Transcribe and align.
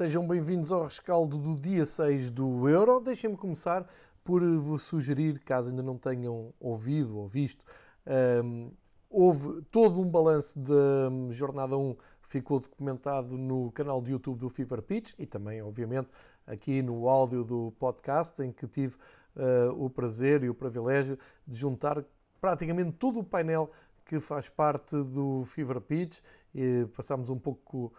Sejam 0.00 0.26
bem-vindos 0.26 0.72
ao 0.72 0.84
rescaldo 0.84 1.36
do 1.36 1.54
dia 1.54 1.84
6 1.84 2.30
do 2.30 2.66
Euro. 2.66 3.00
Deixem-me 3.00 3.36
começar 3.36 3.86
por 4.24 4.40
vos 4.56 4.80
sugerir, 4.80 5.38
caso 5.40 5.68
ainda 5.68 5.82
não 5.82 5.98
tenham 5.98 6.54
ouvido 6.58 7.18
ou 7.18 7.28
visto, 7.28 7.66
um, 8.42 8.70
houve 9.10 9.60
todo 9.70 10.00
um 10.00 10.10
balanço 10.10 10.58
da 10.58 11.10
jornada 11.28 11.76
1 11.76 11.94
ficou 12.22 12.58
documentado 12.58 13.36
no 13.36 13.70
canal 13.72 14.00
de 14.00 14.12
YouTube 14.12 14.38
do 14.38 14.48
Fever 14.48 14.80
Pitch 14.80 15.12
e 15.18 15.26
também, 15.26 15.60
obviamente, 15.60 16.08
aqui 16.46 16.80
no 16.80 17.06
áudio 17.06 17.44
do 17.44 17.70
podcast, 17.78 18.42
em 18.42 18.50
que 18.50 18.66
tive 18.66 18.96
uh, 19.36 19.70
o 19.76 19.90
prazer 19.90 20.42
e 20.42 20.48
o 20.48 20.54
privilégio 20.54 21.18
de 21.46 21.58
juntar 21.58 22.02
praticamente 22.40 22.92
todo 22.92 23.18
o 23.20 23.22
painel 23.22 23.70
que 24.06 24.18
faz 24.18 24.48
parte 24.48 24.96
do 25.04 25.44
Fever 25.44 25.78
Pitch. 25.78 26.20
E 26.54 26.86
passámos 26.96 27.28
um 27.28 27.38
pouco 27.38 27.92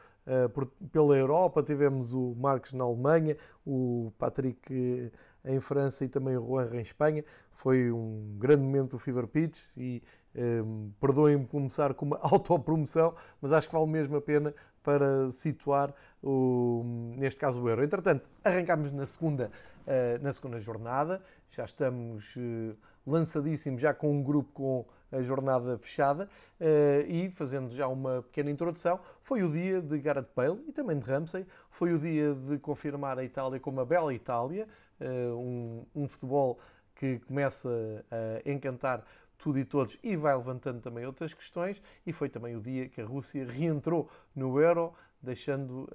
por, 0.54 0.68
pela 0.92 1.16
Europa, 1.16 1.64
tivemos 1.64 2.14
o 2.14 2.36
Marcos 2.36 2.74
na 2.74 2.84
Alemanha, 2.84 3.36
o 3.66 4.12
Patrick 4.18 5.12
em 5.44 5.60
França 5.60 6.06
e 6.06 6.08
também 6.08 6.38
o 6.38 6.46
Juan 6.46 6.70
em 6.74 6.82
Espanha. 6.82 7.24
Foi 7.52 7.92
um 7.92 8.36
grande 8.38 8.64
momento 8.64 8.92
do 8.92 9.00
Fever 9.00 9.28
Pitch 9.28 9.64
e 9.76 10.02
um, 10.36 10.92
perdoem-me 11.00 11.46
começar 11.46 11.94
com 11.94 12.06
uma 12.06 12.20
autopromoção, 12.24 13.14
mas 13.42 13.52
acho 13.52 13.68
que 13.68 13.74
vale 13.74 13.88
mesmo 13.88 14.16
a 14.16 14.22
pena 14.22 14.54
para 14.84 15.30
situar, 15.30 15.94
o, 16.24 16.84
neste 17.18 17.40
caso, 17.40 17.62
o 17.62 17.70
euro. 17.70 17.84
Entretanto, 17.84 18.28
arrancámos 18.44 18.92
na 18.92 19.06
segunda, 19.06 19.52
uh, 19.86 20.24
na 20.24 20.34
segunda 20.34 20.60
jornada, 20.60 21.22
já 21.52 21.66
estamos 21.66 22.36
uh, 22.38 22.78
lançadíssimos, 23.06 23.82
já 23.82 23.94
com 23.94 24.12
um 24.12 24.24
grupo 24.24 24.52
com 24.54 24.86
a 25.12 25.22
jornada 25.22 25.78
fechada 25.78 26.30
uh, 26.60 27.12
e 27.12 27.30
fazendo 27.30 27.74
já 27.74 27.88
uma 27.88 28.22
pequena 28.24 28.50
introdução. 28.50 29.00
Foi 29.20 29.44
o 29.44 29.52
dia 29.52 29.82
de 29.82 30.00
Gareth 30.00 30.30
Bale 30.36 30.64
e 30.68 30.72
também 30.72 30.98
de 30.98 31.06
Ramsey, 31.06 31.46
foi 31.70 31.94
o 31.94 32.00
dia 32.00 32.34
de 32.34 32.58
confirmar 32.58 33.20
a 33.20 33.24
Itália 33.24 33.60
como 33.60 33.78
uma 33.78 33.86
bela 33.86 34.14
Itália, 34.14 34.68
um, 35.36 35.84
um 35.96 36.08
futebol 36.08 36.60
que 36.94 37.18
começa 37.20 37.70
a 38.12 38.50
encantar 38.50 39.04
tudo 39.36 39.58
e 39.58 39.66
todos 39.66 39.98
e 40.04 40.16
vai 40.16 40.38
levantando 40.38 40.80
também 40.80 41.04
outras 41.06 41.34
questões. 41.34 41.82
E 42.06 42.14
foi 42.14 42.30
também 42.30 42.56
o 42.56 42.62
dia 42.62 42.88
que 42.88 43.02
a 43.02 43.06
Rússia 43.06 43.44
reentrou 43.44 44.08
no 44.36 44.60
Euro, 44.62 44.94
deixando 45.20 45.90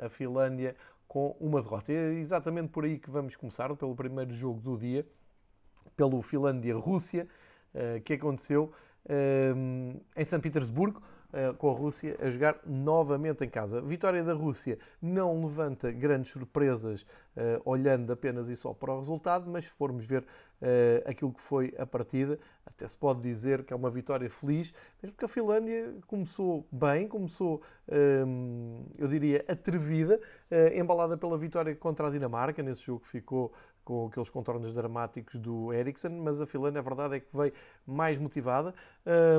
a 0.00 0.08
Finlândia 0.08 0.74
com 1.10 1.36
uma 1.40 1.60
derrota. 1.60 1.90
É 1.90 2.12
exatamente 2.12 2.68
por 2.68 2.84
aí 2.84 2.96
que 2.96 3.10
vamos 3.10 3.34
começar, 3.34 3.74
pelo 3.74 3.96
primeiro 3.96 4.32
jogo 4.32 4.60
do 4.60 4.78
dia, 4.78 5.04
pelo 5.96 6.22
Finlândia-Rússia, 6.22 7.26
uh, 7.74 8.00
que 8.02 8.12
aconteceu 8.12 8.70
uh, 9.06 10.00
em 10.16 10.24
São 10.24 10.40
Petersburgo. 10.40 11.02
Eh, 11.32 11.52
com 11.52 11.70
a 11.70 11.72
Rússia 11.72 12.16
a 12.20 12.28
jogar 12.28 12.58
novamente 12.66 13.44
em 13.44 13.48
casa. 13.48 13.78
A 13.78 13.80
vitória 13.80 14.24
da 14.24 14.32
Rússia 14.32 14.80
não 15.00 15.46
levanta 15.46 15.92
grandes 15.92 16.32
surpresas 16.32 17.06
olhando 17.64 18.12
apenas 18.12 18.48
e 18.48 18.56
só 18.56 18.74
para 18.74 18.92
o 18.92 18.98
resultado, 18.98 19.48
mas 19.48 19.66
se 19.66 19.70
formos 19.70 20.04
ver 20.04 20.24
aquilo 21.06 21.32
que 21.32 21.40
foi 21.40 21.74
a 21.78 21.86
partida, 21.86 22.38
até 22.66 22.86
se 22.86 22.96
pode 22.96 23.20
dizer 23.20 23.64
que 23.64 23.72
é 23.72 23.76
uma 23.76 23.90
vitória 23.90 24.28
feliz, 24.28 24.72
mesmo 25.02 25.16
que 25.16 25.24
a 25.24 25.28
Finlândia 25.28 25.94
começou 26.06 26.66
bem, 26.70 27.08
começou, 27.08 27.62
um, 28.26 28.84
eu 28.98 29.08
diria, 29.08 29.44
atrevida, 29.48 30.20
embalada 30.74 31.16
pela 31.16 31.38
vitória 31.38 31.74
contra 31.74 32.08
a 32.08 32.10
Dinamarca, 32.10 32.62
nesse 32.62 32.82
jogo 32.82 33.00
que 33.00 33.08
ficou 33.08 33.52
com 33.84 34.06
aqueles 34.06 34.30
contornos 34.30 34.72
dramáticos 34.72 35.36
do 35.36 35.72
Eriksen, 35.72 36.10
mas 36.10 36.40
a 36.40 36.46
Finlândia, 36.46 36.80
a 36.80 36.82
verdade 36.82 37.16
é 37.16 37.20
que 37.20 37.28
veio 37.32 37.52
mais 37.86 38.18
motivada. 38.18 38.74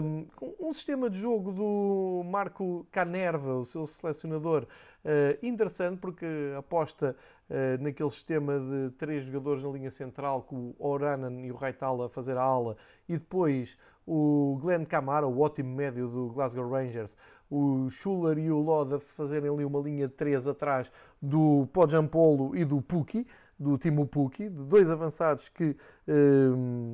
Um, 0.03 0.27
um 0.59 0.73
sistema 0.73 1.09
de 1.09 1.19
jogo 1.19 1.51
do 1.51 2.23
Marco 2.25 2.85
Canerva, 2.91 3.55
o 3.55 3.63
seu 3.63 3.85
selecionador, 3.85 4.63
uh, 5.05 5.45
interessante, 5.45 5.99
porque 5.99 6.25
aposta 6.57 7.15
uh, 7.49 7.83
naquele 7.83 8.09
sistema 8.09 8.59
de 8.59 8.91
três 8.97 9.23
jogadores 9.23 9.63
na 9.63 9.69
linha 9.69 9.91
central, 9.91 10.43
com 10.43 10.73
o 10.77 10.87
Oranan 10.87 11.41
e 11.41 11.51
o 11.51 11.55
Raitala 11.55 12.07
a 12.07 12.09
fazer 12.09 12.37
a 12.37 12.41
ala, 12.41 12.75
e 13.07 13.17
depois 13.17 13.77
o 14.05 14.57
Glenn 14.61 14.85
Camara, 14.85 15.27
o 15.27 15.39
ótimo 15.39 15.75
médio 15.75 16.07
do 16.07 16.29
Glasgow 16.29 16.67
Rangers, 16.69 17.15
o 17.49 17.89
Schuller 17.89 18.37
e 18.37 18.49
o 18.49 18.59
Loda 18.59 18.99
fazerem 18.99 19.49
ali 19.49 19.65
uma 19.65 19.79
linha 19.79 20.07
de 20.07 20.13
três 20.13 20.47
atrás 20.47 20.91
do 21.21 21.67
Pojampolo 21.73 22.55
e 22.55 22.63
do 22.63 22.81
Puki 22.81 23.27
do 23.61 23.77
Timo 23.77 24.07
Pukki, 24.07 24.49
de 24.49 24.63
dois 24.63 24.89
avançados 24.89 25.47
que 25.47 25.75
um, 26.07 26.90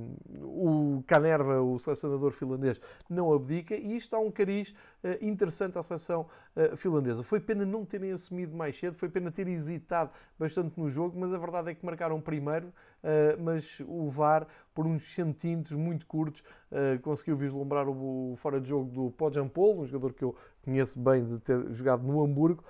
o 0.97 1.03
Canerva, 1.03 1.61
o 1.61 1.77
selecionador 1.79 2.31
finlandês, 2.31 2.79
não 3.09 3.33
abdica, 3.33 3.75
e 3.75 3.95
isto 3.95 4.11
dá 4.11 4.19
um 4.19 4.31
cariz 4.31 4.71
uh, 5.03 5.17
interessante 5.21 5.77
à 5.77 5.83
seleção 5.83 6.27
uh, 6.55 6.75
finlandesa. 6.75 7.23
Foi 7.23 7.39
pena 7.39 7.65
não 7.65 7.85
terem 7.85 8.11
assumido 8.11 8.55
mais 8.55 8.77
cedo, 8.77 8.95
foi 8.95 9.09
pena 9.09 9.31
ter 9.31 9.47
hesitado 9.47 10.11
bastante 10.37 10.79
no 10.79 10.89
jogo, 10.89 11.17
mas 11.19 11.33
a 11.33 11.37
verdade 11.37 11.71
é 11.71 11.75
que 11.75 11.85
marcaram 11.85 12.19
primeiro, 12.19 12.67
uh, 12.67 13.41
mas 13.41 13.81
o 13.87 14.07
VAR, 14.07 14.47
por 14.73 14.85
uns 14.85 15.03
centímetros 15.13 15.75
muito 15.75 16.05
curtos, 16.05 16.43
conseguiu 17.01 17.35
vislumbrar 17.35 17.87
o, 17.89 18.35
fora 18.35 18.61
de 18.61 18.69
jogo 18.69 18.91
do 18.91 19.09
Pojampol, 19.11 19.79
um 19.79 19.85
jogador 19.85 20.13
que 20.13 20.23
eu 20.23 20.35
conheço 20.63 20.99
bem 20.99 21.25
de 21.25 21.39
ter 21.39 21.71
jogado 21.71 22.03
no 22.03 22.23
Hamburgo, 22.23 22.63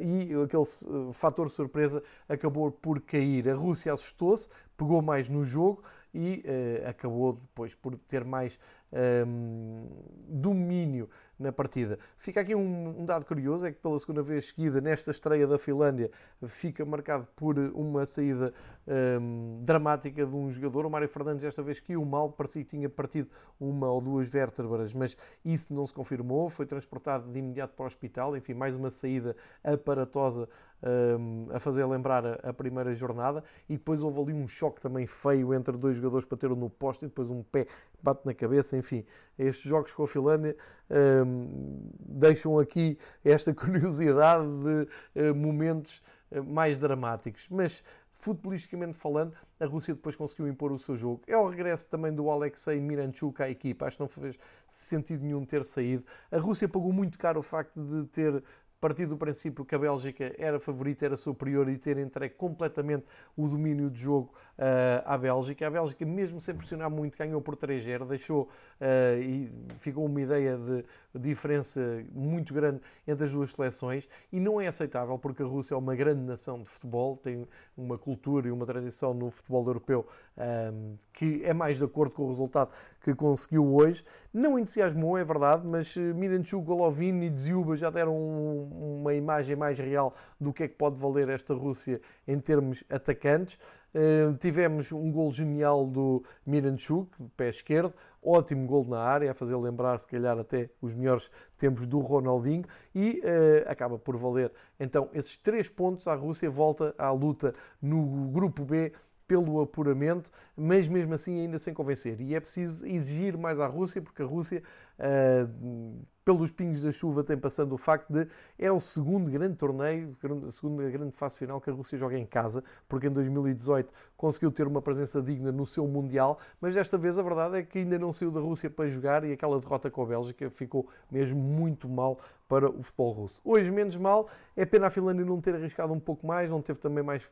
e 0.00 0.32
aquele 0.44 0.64
fator 1.12 1.50
surpresa 1.50 2.04
acabou 2.28 2.70
por 2.70 3.00
cair. 3.00 3.48
A 3.48 3.54
Rússia 3.54 3.92
assustou-se, 3.92 4.48
pegou 4.76 5.02
mais 5.02 5.28
no 5.28 5.44
jogo 5.44 5.82
e 6.12 6.44
uh, 6.44 6.88
acabou 6.88 7.34
depois 7.34 7.74
por 7.74 7.96
ter 7.96 8.24
mais 8.24 8.58
um, 8.92 8.96
ehm, 8.96 9.86
domínio 10.28 11.08
na 11.40 11.50
partida. 11.50 11.98
Fica 12.18 12.42
aqui 12.42 12.54
um, 12.54 13.00
um, 13.00 13.04
dado 13.04 13.24
curioso, 13.24 13.66
é 13.66 13.72
que 13.72 13.80
pela 13.80 13.98
segunda 13.98 14.22
vez 14.22 14.48
seguida, 14.48 14.80
nesta 14.80 15.10
estreia 15.10 15.46
da 15.46 15.58
Finlândia, 15.58 16.10
fica 16.46 16.84
marcado 16.84 17.26
por 17.34 17.58
uma 17.74 18.04
saída 18.04 18.52
um, 18.86 19.62
dramática 19.64 20.26
de 20.26 20.36
um 20.36 20.50
jogador. 20.50 20.84
O 20.84 20.90
Mário 20.90 21.08
Fernandes 21.08 21.42
desta 21.42 21.62
vez 21.62 21.80
caiu 21.80 22.04
mal, 22.04 22.30
parecia 22.30 22.62
que 22.62 22.68
tinha 22.68 22.90
partido 22.90 23.30
uma 23.58 23.90
ou 23.90 24.02
duas 24.02 24.28
vértebras, 24.28 24.92
mas 24.92 25.16
isso 25.42 25.72
não 25.72 25.86
se 25.86 25.94
confirmou, 25.94 26.50
foi 26.50 26.66
transportado 26.66 27.32
de 27.32 27.38
imediato 27.38 27.74
para 27.74 27.84
o 27.84 27.86
hospital, 27.86 28.36
enfim, 28.36 28.52
mais 28.52 28.76
uma 28.76 28.90
saída 28.90 29.34
aparatosa 29.64 30.46
um, 30.82 31.46
a 31.50 31.60
fazer 31.60 31.84
lembrar 31.84 32.24
a, 32.26 32.50
a 32.50 32.52
primeira 32.52 32.94
jornada, 32.94 33.44
e 33.68 33.74
depois 33.74 34.02
houve 34.02 34.20
ali 34.20 34.32
um 34.32 34.48
choque 34.48 34.80
também 34.80 35.06
feio 35.06 35.54
entre 35.54 35.76
dois 35.76 35.96
jogadores 35.96 36.24
que 36.24 36.30
bateram 36.30 36.56
no 36.56 36.70
poste 36.70 37.04
e 37.04 37.08
depois 37.08 37.30
um 37.30 37.42
pé 37.42 37.66
bate 38.02 38.24
na 38.24 38.34
cabeça, 38.34 38.76
enfim. 38.76 39.04
Estes 39.40 39.68
jogos 39.70 39.92
com 39.92 40.02
a 40.02 40.06
Finlândia 40.06 40.56
um, 40.90 41.90
deixam 41.98 42.58
aqui 42.58 42.98
esta 43.24 43.52
curiosidade 43.54 44.46
de 44.46 45.30
uh, 45.30 45.34
momentos 45.34 46.02
uh, 46.30 46.44
mais 46.44 46.78
dramáticos. 46.78 47.48
Mas, 47.48 47.82
futbolisticamente 48.12 48.98
falando, 48.98 49.34
a 49.58 49.64
Rússia 49.64 49.94
depois 49.94 50.14
conseguiu 50.14 50.46
impor 50.46 50.72
o 50.72 50.78
seu 50.78 50.94
jogo. 50.94 51.22
É 51.26 51.36
o 51.36 51.46
regresso 51.48 51.88
também 51.88 52.12
do 52.12 52.30
Alexei 52.30 52.78
Miranchuk 52.80 53.42
à 53.42 53.48
equipa. 53.48 53.86
Acho 53.86 53.96
que 53.96 54.02
não 54.02 54.08
fez 54.08 54.38
sentido 54.68 55.24
nenhum 55.24 55.44
ter 55.44 55.64
saído. 55.64 56.04
A 56.30 56.38
Rússia 56.38 56.68
pagou 56.68 56.92
muito 56.92 57.18
caro 57.18 57.40
o 57.40 57.42
facto 57.42 57.80
de 57.82 58.06
ter 58.08 58.42
partir 58.80 59.06
do 59.06 59.16
princípio 59.16 59.64
que 59.64 59.74
a 59.74 59.78
Bélgica 59.78 60.34
era 60.38 60.58
favorita, 60.58 61.04
era 61.04 61.16
superior 61.16 61.68
e 61.68 61.76
ter 61.76 61.98
entregue 61.98 62.34
completamente 62.34 63.04
o 63.36 63.46
domínio 63.46 63.90
de 63.90 64.00
jogo 64.00 64.32
uh, 64.58 65.02
à 65.04 65.18
Bélgica. 65.18 65.66
A 65.66 65.70
Bélgica, 65.70 66.04
mesmo 66.06 66.40
sem 66.40 66.54
pressionar 66.54 66.90
muito, 66.90 67.16
ganhou 67.18 67.42
por 67.42 67.56
3-0, 67.56 68.06
deixou 68.06 68.44
uh, 68.44 69.20
e 69.20 69.52
ficou 69.78 70.06
uma 70.06 70.20
ideia 70.20 70.56
de 70.56 70.84
diferença 71.14 71.80
muito 72.12 72.54
grande 72.54 72.80
entre 73.06 73.24
as 73.24 73.32
duas 73.32 73.50
seleções 73.50 74.08
e 74.32 74.40
não 74.40 74.60
é 74.60 74.66
aceitável 74.66 75.18
porque 75.18 75.42
a 75.42 75.46
Rússia 75.46 75.74
é 75.74 75.76
uma 75.76 75.94
grande 75.94 76.22
nação 76.22 76.62
de 76.62 76.68
futebol, 76.68 77.16
tem 77.16 77.46
uma 77.76 77.98
cultura 77.98 78.48
e 78.48 78.50
uma 78.50 78.64
tradição 78.64 79.12
no 79.12 79.30
futebol 79.30 79.66
europeu 79.66 80.06
um, 80.38 80.96
que 81.12 81.42
é 81.44 81.52
mais 81.52 81.76
de 81.76 81.84
acordo 81.84 82.14
com 82.14 82.24
o 82.24 82.28
resultado 82.28 82.70
que 83.02 83.14
conseguiu 83.14 83.74
hoje. 83.74 84.04
Não 84.32 84.58
entusiasmou, 84.58 85.18
é 85.18 85.24
verdade, 85.24 85.66
mas 85.66 85.96
eh, 85.96 86.00
Miranchuk, 86.00 86.64
Golovin 86.64 87.22
e 87.22 87.30
Dziuba 87.30 87.76
já 87.76 87.90
deram 87.90 88.16
um, 88.16 88.69
uma 88.70 89.14
imagem 89.14 89.56
mais 89.56 89.78
real 89.78 90.14
do 90.40 90.52
que 90.52 90.64
é 90.64 90.68
que 90.68 90.74
pode 90.74 90.96
valer 90.96 91.28
esta 91.28 91.54
Rússia 91.54 92.00
em 92.26 92.38
termos 92.38 92.84
atacantes. 92.88 93.58
Uh, 93.92 94.36
tivemos 94.38 94.92
um 94.92 95.10
gol 95.10 95.32
genial 95.32 95.84
do 95.84 96.22
Miranchuk, 96.46 97.10
de 97.20 97.28
pé 97.30 97.48
esquerdo, 97.48 97.92
ótimo 98.22 98.66
gol 98.66 98.84
na 98.84 99.00
área, 99.00 99.32
a 99.32 99.34
fazer 99.34 99.56
lembrar 99.56 99.98
se 99.98 100.06
calhar 100.06 100.38
até 100.38 100.70
os 100.80 100.94
melhores 100.94 101.28
tempos 101.58 101.86
do 101.86 101.98
Ronaldinho 101.98 102.64
e 102.94 103.20
uh, 103.20 103.68
acaba 103.68 103.98
por 103.98 104.16
valer 104.16 104.52
então 104.78 105.08
esses 105.12 105.36
três 105.38 105.68
pontos. 105.68 106.06
A 106.06 106.14
Rússia 106.14 106.48
volta 106.48 106.94
à 106.96 107.10
luta 107.10 107.52
no 107.82 108.28
grupo 108.28 108.64
B 108.64 108.92
pelo 109.26 109.60
apuramento, 109.60 110.28
mas 110.60 110.86
mesmo 110.88 111.14
assim 111.14 111.40
ainda 111.40 111.58
sem 111.58 111.72
convencer. 111.72 112.20
E 112.20 112.34
é 112.34 112.40
preciso 112.40 112.86
exigir 112.86 113.38
mais 113.38 113.58
à 113.58 113.66
Rússia, 113.66 114.02
porque 114.02 114.20
a 114.20 114.26
Rússia 114.26 114.62
uh, 114.98 116.04
pelos 116.22 116.52
pingos 116.52 116.82
da 116.82 116.92
chuva 116.92 117.24
tem 117.24 117.36
passando 117.36 117.72
o 117.72 117.78
facto 117.78 118.12
de 118.12 118.28
é 118.58 118.70
o 118.70 118.78
segundo 118.78 119.30
grande 119.30 119.56
torneio, 119.56 120.14
a 120.46 120.50
segunda 120.50 120.88
grande 120.90 121.14
fase 121.16 121.38
final 121.38 121.60
que 121.60 121.70
a 121.70 121.72
Rússia 121.72 121.96
joga 121.96 122.18
em 122.18 122.26
casa, 122.26 122.62
porque 122.86 123.06
em 123.06 123.10
2018 123.10 123.90
conseguiu 124.16 124.52
ter 124.52 124.66
uma 124.66 124.82
presença 124.82 125.22
digna 125.22 125.50
no 125.50 125.64
seu 125.66 125.88
Mundial, 125.88 126.38
mas 126.60 126.74
desta 126.74 126.98
vez 126.98 127.18
a 127.18 127.22
verdade 127.22 127.56
é 127.56 127.62
que 127.62 127.78
ainda 127.78 127.98
não 127.98 128.12
saiu 128.12 128.30
da 128.30 128.38
Rússia 128.38 128.68
para 128.68 128.86
jogar 128.86 129.24
e 129.24 129.32
aquela 129.32 129.58
derrota 129.58 129.90
com 129.90 130.02
a 130.02 130.06
Bélgica 130.06 130.50
ficou 130.50 130.88
mesmo 131.10 131.40
muito 131.40 131.88
mal 131.88 132.20
para 132.46 132.68
o 132.68 132.82
futebol 132.82 133.12
russo. 133.12 133.40
Hoje, 133.44 133.70
menos 133.70 133.96
mal, 133.96 134.28
é 134.56 134.66
pena 134.66 134.88
a 134.88 134.90
Finlândia 134.90 135.24
não 135.24 135.40
ter 135.40 135.54
arriscado 135.54 135.92
um 135.92 136.00
pouco 136.00 136.26
mais, 136.26 136.50
não 136.50 136.60
teve 136.60 136.80
também 136.80 137.02
mais 137.02 137.22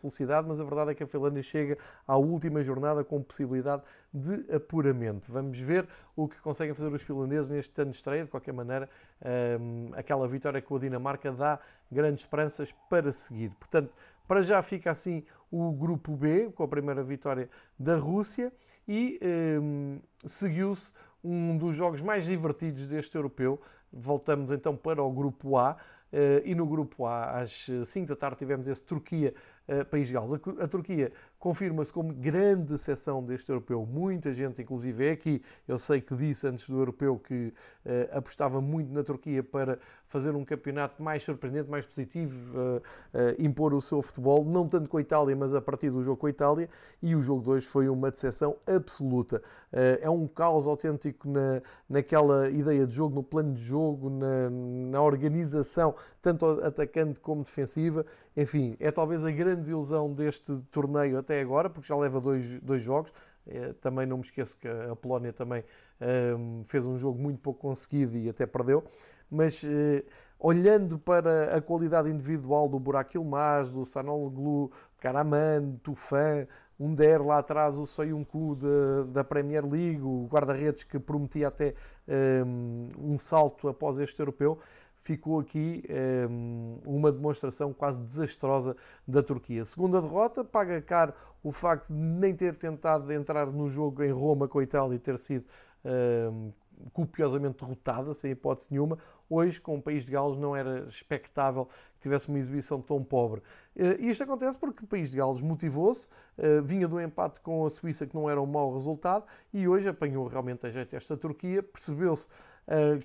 felicidade, 0.00 0.48
mas 0.48 0.60
a 0.60 0.64
verdade 0.64 0.90
é 0.90 0.94
que 0.94 1.04
a 1.04 1.06
Finlândia 1.06 1.42
chega 1.42 1.78
à 2.06 2.16
última 2.16 2.60
jornada 2.60 2.73
com 3.04 3.22
possibilidade 3.22 3.82
de 4.12 4.52
apuramento. 4.54 5.30
Vamos 5.30 5.58
ver 5.58 5.88
o 6.16 6.28
que 6.28 6.40
conseguem 6.40 6.74
fazer 6.74 6.92
os 6.92 7.02
finlandeses 7.02 7.50
neste 7.50 7.80
ano 7.80 7.90
de 7.90 7.96
estreia. 7.96 8.24
De 8.24 8.30
qualquer 8.30 8.52
maneira, 8.52 8.88
um, 9.60 9.90
aquela 9.94 10.26
vitória 10.28 10.60
com 10.62 10.76
a 10.76 10.78
Dinamarca 10.78 11.32
dá 11.32 11.58
grandes 11.90 12.24
esperanças 12.24 12.74
para 12.88 13.12
seguir. 13.12 13.50
Portanto, 13.58 13.92
para 14.26 14.42
já 14.42 14.62
fica 14.62 14.90
assim 14.90 15.24
o 15.50 15.72
grupo 15.72 16.16
B, 16.16 16.50
com 16.54 16.62
a 16.62 16.68
primeira 16.68 17.02
vitória 17.02 17.48
da 17.78 17.96
Rússia, 17.96 18.52
e 18.86 19.18
um, 19.60 19.98
seguiu-se 20.24 20.92
um 21.22 21.56
dos 21.56 21.74
jogos 21.74 22.02
mais 22.02 22.24
divertidos 22.24 22.86
deste 22.86 23.16
europeu, 23.16 23.60
Voltamos 23.96 24.50
então 24.50 24.76
para 24.76 25.02
o 25.02 25.10
grupo 25.12 25.56
A. 25.56 25.76
Eh, 26.12 26.42
e 26.46 26.54
no 26.54 26.66
grupo 26.66 27.06
A, 27.06 27.40
às 27.40 27.68
5 27.84 28.08
da 28.08 28.16
tarde, 28.16 28.38
tivemos 28.38 28.66
esse 28.66 28.82
Turquia-País 29.66 30.08
de 30.08 30.14
Gales. 30.14 30.32
A, 30.32 30.68
Turquia 30.68 31.12
confirma-se 31.38 31.92
como 31.92 32.12
grande 32.12 32.74
exceção 32.74 33.22
deste 33.22 33.50
europeu. 33.50 33.86
Muita 33.86 34.32
gente, 34.32 34.62
inclusive, 34.62 35.06
é 35.06 35.12
aqui. 35.12 35.42
Eu 35.66 35.78
sei 35.78 36.00
que 36.00 36.14
disse 36.14 36.46
antes 36.46 36.68
do 36.68 36.78
europeu 36.78 37.18
que 37.18 37.52
uh, 37.84 38.16
apostava 38.16 38.60
muito 38.60 38.92
na 38.92 39.02
Turquia 39.02 39.42
para 39.42 39.78
fazer 40.06 40.34
um 40.34 40.44
campeonato 40.44 41.02
mais 41.02 41.22
surpreendente, 41.22 41.68
mais 41.68 41.84
positivo, 41.84 42.58
uh, 42.58 42.76
uh, 42.78 42.82
impor 43.38 43.74
o 43.74 43.80
seu 43.80 44.00
futebol, 44.00 44.44
não 44.44 44.68
tanto 44.68 44.88
com 44.88 44.96
a 44.96 45.00
Itália, 45.00 45.34
mas 45.34 45.54
a 45.54 45.60
partir 45.60 45.90
do 45.90 46.02
jogo 46.02 46.18
com 46.18 46.26
a 46.26 46.30
Itália. 46.30 46.68
E 47.02 47.14
o 47.14 47.20
jogo 47.20 47.42
2 47.42 47.64
foi 47.64 47.88
uma 47.88 48.10
decepção 48.10 48.56
absoluta. 48.66 49.42
é 49.72 50.08
um 50.08 50.26
caos 50.26 50.66
autêntico 50.66 51.28
na, 51.28 51.60
naquela 51.88 52.48
ideia 52.48 52.86
de 52.86 52.94
jogo, 52.94 53.14
no 53.14 53.22
plano 53.22 53.52
de 53.52 53.62
jogo, 53.62 54.08
na, 54.08 54.48
na 54.50 55.02
organização, 55.02 55.94
tanto 56.22 56.46
atacante 56.62 57.20
como 57.20 57.42
defensiva. 57.42 58.06
Enfim, 58.36 58.76
é 58.80 58.90
talvez 58.90 59.24
a 59.24 59.30
grande 59.30 59.70
ilusão 59.70 60.12
deste 60.12 60.56
torneio 60.70 61.18
até 61.18 61.40
agora, 61.40 61.70
porque 61.70 61.86
já 61.86 61.96
leva 61.96 62.20
dois, 62.20 62.60
dois 62.60 62.82
jogos. 62.82 63.12
É, 63.46 63.74
também 63.74 64.06
não 64.06 64.16
me 64.16 64.22
esqueço 64.22 64.56
que 64.58 64.66
a 64.66 64.96
Polónia 64.96 65.32
também 65.32 65.62
um, 66.36 66.64
fez 66.64 66.86
um 66.86 66.96
jogo 66.96 67.20
muito 67.20 67.40
pouco 67.40 67.60
conseguido 67.60 68.16
e 68.16 68.28
até 68.28 68.46
perdeu. 68.46 68.82
Mas 69.30 69.62
uh, 69.62 70.02
olhando 70.38 70.98
para 70.98 71.56
a 71.56 71.60
qualidade 71.60 72.08
individual 72.08 72.68
do 72.68 72.78
Burak 72.78 73.16
Yilmaz, 73.16 73.70
do 73.70 73.84
Sanoglu, 73.84 74.70
Karaman, 74.98 75.76
Tufan, 75.82 76.46
Der 76.78 77.24
lá 77.24 77.38
atrás, 77.38 77.78
o 77.78 77.86
Soyuncu 77.86 78.56
da 79.12 79.22
Premier 79.22 79.64
League, 79.64 80.02
o 80.02 80.26
guarda-redes 80.30 80.82
que 80.82 80.98
prometia 80.98 81.48
até 81.48 81.74
um, 82.44 82.88
um 82.98 83.16
salto 83.16 83.68
após 83.68 83.98
este 83.98 84.18
europeu, 84.18 84.58
ficou 85.04 85.38
aqui 85.38 85.84
um, 85.88 86.78
ehm, 86.84 86.96
uma 86.96 87.12
demonstração 87.12 87.72
quase 87.72 88.02
desastrosa 88.02 88.74
da 89.06 89.22
Turquia. 89.22 89.64
Segunda 89.64 90.00
derrota, 90.00 90.42
paga 90.42 90.80
caro 90.80 91.12
o 91.42 91.52
facto 91.52 91.92
de 91.92 92.00
nem 92.00 92.34
ter 92.34 92.56
tentado 92.56 93.12
entrar 93.12 93.46
no 93.46 93.68
jogo 93.68 94.02
em 94.02 94.10
Roma 94.10 94.48
com 94.48 94.58
a 94.58 94.62
Itália 94.62 94.96
e 94.96 94.98
ter 94.98 95.18
sido 95.18 95.44
um, 95.84 95.88
ehm, 95.90 96.52
copiosamente 96.92 97.62
derrotada, 97.62 98.12
sem 98.14 98.32
hipótese 98.32 98.68
nenhuma. 98.70 98.98
Hoje, 99.28 99.60
com 99.60 99.76
o 99.76 99.82
país 99.82 100.04
de 100.04 100.12
Gales, 100.12 100.36
não 100.36 100.54
era 100.54 100.86
expectável 100.88 101.66
que 101.94 102.00
tivesse 102.00 102.28
uma 102.28 102.38
exibição 102.38 102.80
tão 102.80 103.02
pobre. 103.02 103.42
Eh, 103.76 103.96
e 104.00 104.10
isto 104.10 104.22
acontece 104.22 104.58
porque 104.58 104.84
o 104.84 104.86
país 104.86 105.10
de 105.10 105.16
Gales 105.16 105.40
motivou-se, 105.40 106.08
eh, 106.36 106.60
vinha 106.60 106.86
do 106.86 107.00
empate 107.00 107.40
com 107.40 107.64
a 107.64 107.70
Suíça, 107.70 108.06
que 108.06 108.14
não 108.14 108.28
era 108.28 108.40
um 108.40 108.46
mau 108.46 108.72
resultado, 108.72 109.24
e 109.52 109.66
hoje 109.66 109.88
apanhou 109.88 110.26
realmente 110.26 110.66
a 110.66 110.70
jeito 110.70 110.94
esta 110.94 111.16
Turquia, 111.16 111.62
percebeu-se 111.62 112.28
eh, 112.28 112.30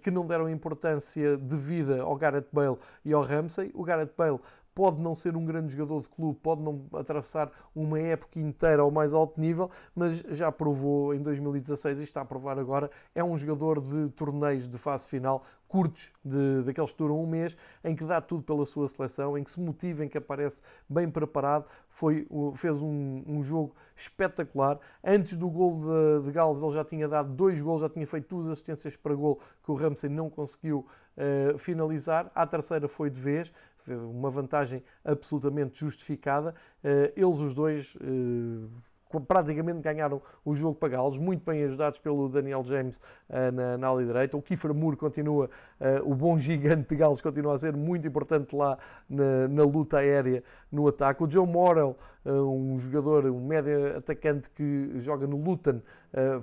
que 0.01 0.11
não 0.11 0.25
deram 0.25 0.49
importância 0.49 1.37
devida 1.37 2.01
ao 2.01 2.15
Gareth 2.15 2.47
Bale 2.51 2.77
e 3.03 3.13
ao 3.13 3.23
Ramsey. 3.23 3.71
O 3.73 3.83
Gareth 3.83 4.13
Bale 4.17 4.39
pode 4.79 5.03
não 5.03 5.13
ser 5.13 5.35
um 5.35 5.43
grande 5.43 5.73
jogador 5.73 6.01
de 6.03 6.07
clube, 6.07 6.39
pode 6.41 6.61
não 6.61 6.85
atravessar 6.93 7.51
uma 7.75 7.99
época 7.99 8.39
inteira 8.39 8.81
ao 8.81 8.89
mais 8.89 9.13
alto 9.13 9.37
nível, 9.37 9.69
mas 9.93 10.19
já 10.29 10.49
provou 10.53 11.13
em 11.13 11.21
2016 11.21 11.99
e 11.99 12.03
está 12.05 12.21
a 12.21 12.25
provar 12.25 12.57
agora. 12.57 12.89
É 13.13 13.21
um 13.21 13.35
jogador 13.35 13.81
de 13.81 14.07
torneios 14.11 14.69
de 14.69 14.77
fase 14.77 15.05
final 15.05 15.43
curtos, 15.67 16.11
de, 16.23 16.63
daqueles 16.63 16.93
que 16.93 16.97
duram 16.97 17.21
um 17.21 17.27
mês, 17.27 17.57
em 17.83 17.93
que 17.93 18.05
dá 18.05 18.21
tudo 18.21 18.41
pela 18.41 18.65
sua 18.65 18.87
seleção, 18.87 19.37
em 19.37 19.43
que 19.43 19.51
se 19.51 19.59
motiva, 19.59 20.05
em 20.05 20.07
que 20.07 20.17
aparece 20.17 20.61
bem 20.89 21.11
preparado. 21.11 21.65
Foi, 21.89 22.25
fez 22.55 22.81
um, 22.81 23.23
um 23.27 23.43
jogo 23.43 23.75
espetacular. 23.97 24.79
Antes 25.03 25.35
do 25.35 25.49
gol 25.49 25.81
de, 25.81 26.25
de 26.25 26.31
Gales, 26.31 26.61
ele 26.61 26.71
já 26.71 26.85
tinha 26.85 27.07
dado 27.07 27.33
dois 27.33 27.61
gols, 27.61 27.81
já 27.81 27.89
tinha 27.89 28.07
feito 28.07 28.29
duas 28.29 28.47
assistências 28.47 28.95
para 28.95 29.13
gol 29.13 29.41
que 29.61 29.71
o 29.71 29.75
Ramsey 29.75 30.09
não 30.09 30.29
conseguiu 30.29 30.87
uh, 31.17 31.57
finalizar. 31.57 32.31
A 32.33 32.47
terceira 32.47 32.87
foi 32.87 33.09
de 33.09 33.19
vez, 33.19 33.53
uma 33.87 34.29
vantagem 34.29 34.83
absolutamente 35.03 35.79
justificada. 35.79 36.53
Uh, 36.83 37.11
eles 37.15 37.39
os 37.39 37.53
dois 37.53 37.95
uh, 37.95 38.69
praticamente 39.27 39.79
ganharam 39.79 40.21
o 40.45 40.53
jogo 40.53 40.75
para 40.75 40.89
Galos, 40.89 41.17
muito 41.17 41.43
bem 41.43 41.63
ajudados 41.63 41.99
pelo 41.99 42.29
Daniel 42.29 42.63
James 42.63 42.97
uh, 42.97 43.77
na, 43.77 43.87
ala 43.87 44.05
direita. 44.05 44.37
O 44.37 44.41
Kiefer 44.41 44.71
Moore 44.71 44.95
continua, 44.95 45.49
o 46.03 46.13
bom 46.13 46.37
gigante 46.37 46.89
de 46.89 46.95
Galos 46.95 47.19
continua 47.19 47.55
a 47.55 47.57
ser 47.57 47.75
muito 47.75 48.07
importante 48.07 48.55
lá 48.55 48.77
na, 49.09 49.47
na 49.47 49.63
luta 49.63 49.97
aérea 49.97 50.43
no 50.71 50.87
ataque. 50.87 51.23
O 51.23 51.29
Joe 51.29 51.47
Morrell, 51.47 51.97
um 52.23 52.77
jogador, 52.77 53.25
um 53.25 53.47
médio 53.47 53.97
atacante 53.97 54.47
que 54.51 54.91
joga 54.99 55.25
no 55.25 55.37
Luton, 55.37 55.81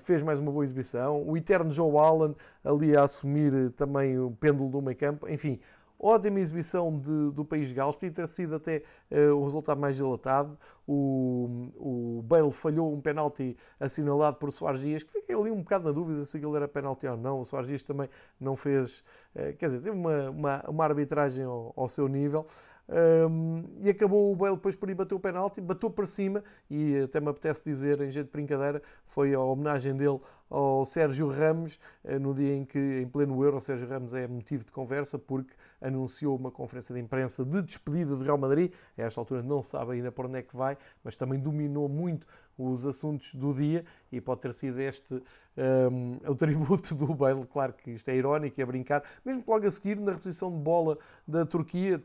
fez 0.01 0.25
mais 0.25 0.41
uma 0.41 0.51
boa 0.51 0.65
exibição. 0.65 1.23
O 1.23 1.37
eterno 1.37 1.71
Joe 1.71 1.97
Allen 1.97 2.35
ali 2.65 2.97
a 2.97 3.05
assumir 3.05 3.71
também 3.77 4.19
o 4.19 4.33
pêndulo 4.33 4.69
do 4.69 4.83
meio 4.83 4.97
campo. 4.97 5.29
Enfim, 5.29 5.61
ótima 5.99 6.41
exibição 6.41 6.99
de, 6.99 7.31
do 7.33 7.45
país 7.45 7.69
de 7.69 7.75
Gales, 7.75 7.97
podia 7.97 8.13
ter 8.13 8.29
sido 8.29 8.57
até 8.57 8.83
uh, 9.11 9.35
o 9.35 9.45
resultado 9.45 9.81
mais 9.81 9.97
dilatado. 9.97 10.59
O, 10.87 11.71
o 11.77 12.23
Bale 12.23 12.51
falhou 12.53 12.93
um 12.93 13.01
penalti 13.01 13.57
assinalado 13.81 14.37
por 14.37 14.53
Soares 14.53 14.81
Dias, 14.81 15.03
que 15.03 15.13
fiquei 15.13 15.35
ali 15.35 15.51
um 15.51 15.63
bocado 15.63 15.85
na 15.85 15.93
dúvida 15.93 16.25
se 16.25 16.37
aquilo 16.37 16.55
era 16.57 16.69
penalti 16.69 17.07
ou 17.07 17.17
não. 17.17 17.41
O 17.41 17.45
Soares 17.45 17.69
Dias 17.69 17.83
também 17.83 18.09
não 18.39 18.55
fez, 18.55 19.05
uh, 19.35 19.57
quer 19.57 19.67
dizer, 19.67 19.81
teve 19.81 19.91
uma, 19.91 20.31
uma, 20.31 20.65
uma 20.69 20.85
arbitragem 20.85 21.45
ao, 21.45 21.73
ao 21.77 21.89
seu 21.89 22.09
nível. 22.09 22.47
Um, 22.89 23.65
e 23.81 23.91
acabou 23.91 24.33
o 24.33 24.37
Bale 24.37 24.55
depois 24.55 24.77
por 24.77 24.89
ir 24.89 24.95
bater 24.95 25.15
o 25.15 25.21
penalti, 25.21 25.61
bateu 25.61 25.91
para 25.91 26.07
cima 26.07 26.45
e 26.71 27.01
até 27.01 27.21
me 27.21 27.29
apetece 27.29 27.65
dizer, 27.65 28.01
em 28.01 28.11
jeito 28.11 28.27
de 28.27 28.33
brincadeira, 28.33 28.81
foi 29.05 29.35
a 29.35 29.41
homenagem 29.41 29.97
dele 29.97 30.21
ao 30.49 30.85
Sérgio 30.85 31.29
Ramos, 31.29 31.81
eh, 32.05 32.19
no 32.19 32.33
dia 32.33 32.55
em 32.55 32.65
que, 32.65 32.79
em 32.79 33.09
pleno 33.09 33.43
Euro, 33.43 33.57
o 33.57 33.61
Sérgio 33.61 33.89
Ramos 33.89 34.15
é 34.15 34.29
motivo 34.29 34.65
de 34.65 34.71
conversa 34.71 35.19
porque 35.19 35.53
anunciou 35.81 36.37
uma 36.37 36.53
conferência 36.53 36.95
de 36.95 37.01
imprensa 37.01 37.45
de 37.45 37.61
despedida 37.63 38.15
do 38.15 38.23
Real 38.23 38.39
Madrid. 38.39 38.73
A 38.97 39.03
esta 39.03 39.21
altura 39.21 39.43
não 39.43 39.63
sabe 39.63 39.93
ainda 39.93 40.13
para 40.13 40.29
onde 40.29 40.39
é 40.39 40.43
que 40.43 40.57
vai, 40.57 40.79
mas 41.03 41.17
também 41.17 41.41
dominou 41.41 41.89
muito 41.89 42.25
os 42.59 42.87
assuntos 42.87 43.35
do 43.35 43.53
dia 43.53 43.85
e 44.11 44.21
pode 44.21 44.41
ter 44.41 44.55
sido 44.55 44.81
este 44.81 45.23
um, 45.57 46.19
o 46.31 46.35
tributo 46.35 46.95
do 46.95 47.15
Bale. 47.15 47.47
Claro 47.47 47.73
que 47.73 47.91
isto 47.91 48.09
é 48.09 48.17
irónico, 48.17 48.61
é 48.61 48.65
brincar, 48.65 49.03
mesmo 49.25 49.43
que 49.43 49.51
logo 49.51 49.67
a 49.67 49.71
seguir, 49.71 49.99
na 49.99 50.13
reposição 50.13 50.51
de 50.51 50.59
bola 50.59 50.99
da 51.27 51.45
Turquia, 51.45 52.03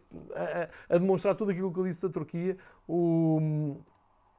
a, 0.89 0.95
a 0.95 0.97
demonstrar 0.97 1.35
tudo 1.35 1.51
aquilo 1.51 1.71
que 1.71 1.79
eu 1.79 1.85
disse 1.85 2.01
da 2.01 2.09
Turquia, 2.09 2.57
o, 2.87 3.77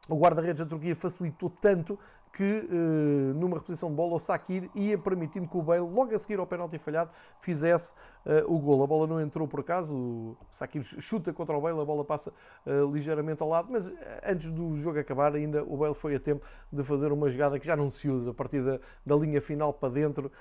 o 0.09 0.16
guarda-redes 0.16 0.61
da 0.61 0.66
Turquia 0.66 0.97
facilitou 0.97 1.50
tanto 1.50 1.99
que 2.33 2.67
uh, 2.71 3.35
numa 3.39 3.59
reposição 3.59 3.91
de 3.91 3.95
bola 3.95 4.15
o 4.15 4.19
Sakir 4.19 4.71
ia 4.75 4.97
permitindo 4.97 5.47
que 5.47 5.57
o 5.57 5.62
Bale, 5.62 5.81
logo 5.81 6.15
a 6.15 6.19
seguir 6.19 6.39
ao 6.39 6.47
penalti 6.47 6.79
falhado, 6.79 7.11
fizesse 7.41 7.95
uh, 8.25 8.53
o 8.53 8.59
gol. 8.59 8.83
A 8.83 8.87
bola 8.87 9.07
não 9.07 9.21
entrou 9.21 9.47
por 9.47 9.61
acaso, 9.61 9.99
o 9.99 10.37
Sakir 10.51 10.83
chuta 10.83 11.33
contra 11.33 11.57
o 11.57 11.61
Bale, 11.61 11.79
a 11.79 11.85
bola 11.85 12.05
passa 12.05 12.33
uh, 12.67 12.91
ligeiramente 12.91 13.43
ao 13.43 13.49
lado, 13.49 13.69
mas 13.71 13.93
antes 14.27 14.51
do 14.51 14.77
jogo 14.79 14.99
acabar 14.99 15.35
ainda 15.35 15.62
o 15.62 15.77
Bale 15.77 15.95
foi 15.95 16.15
a 16.15 16.21
tempo 16.21 16.43
de 16.73 16.83
fazer 16.83 17.12
uma 17.12 17.29
jogada 17.29 17.59
que 17.59 17.67
já 17.67 17.77
não 17.77 17.91
se 17.91 18.09
usa, 18.09 18.31
a 18.31 18.35
partir 18.35 18.62
da, 18.62 18.81
da 19.05 19.15
linha 19.15 19.41
final 19.41 19.73
para 19.73 19.91
dentro, 19.91 20.33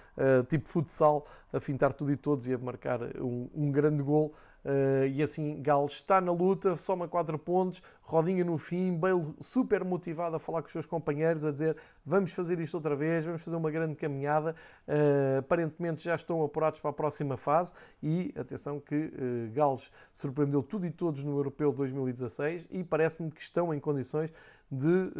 tipo 0.48 0.69
futsal, 0.69 1.25
a 1.51 1.60
fintar 1.60 1.91
tudo 1.91 2.12
e 2.12 2.15
todos 2.15 2.48
e 2.48 2.53
a 2.53 2.57
marcar 2.57 3.01
um, 3.17 3.50
um 3.53 3.71
grande 3.71 4.01
gol. 4.01 4.33
Uh, 4.63 5.08
e 5.08 5.24
assim 5.24 5.60
Gales 5.60 5.94
está 5.94 6.22
na 6.22 6.32
luta, 6.32 6.75
soma 6.75 7.08
4 7.08 7.38
pontos, 7.39 7.82
rodinha 8.01 8.46
no 8.46 8.60
fim, 8.60 8.96
Bale 8.96 9.34
super 9.39 9.84
motivado 9.84 10.36
a 10.36 10.39
falar 10.39 10.62
com 10.62 10.68
os 10.68 10.72
seus 10.72 10.86
companheiros, 10.86 11.46
a 11.46 11.51
dizer 11.51 11.75
vamos 12.06 12.32
fazer 12.32 12.60
isto 12.60 12.75
outra 12.75 12.96
vez, 12.96 13.25
vamos 13.25 13.41
fazer 13.41 13.56
uma 13.56 13.72
grande 13.72 13.96
caminhada. 13.96 14.56
Uh, 14.88 15.39
aparentemente 15.39 16.03
já 16.03 16.13
estão 16.13 16.44
apurados 16.44 16.80
para 16.80 16.91
a 16.91 16.94
próxima 16.94 17.38
fase 17.38 17.74
e 18.03 18.32
atenção 18.38 18.80
que 18.80 18.96
uh, 18.96 19.51
Gales 19.51 19.91
surpreendeu 20.12 20.62
tudo 20.62 20.86
e 20.86 20.91
todos 20.91 21.24
no 21.24 21.38
Europeu 21.38 21.72
2016 21.72 22.68
e 22.70 22.84
parece-me 22.84 23.32
que 23.32 23.41
estão 23.41 23.74
em 23.74 23.80
condições 23.80 24.32
de 24.74 25.12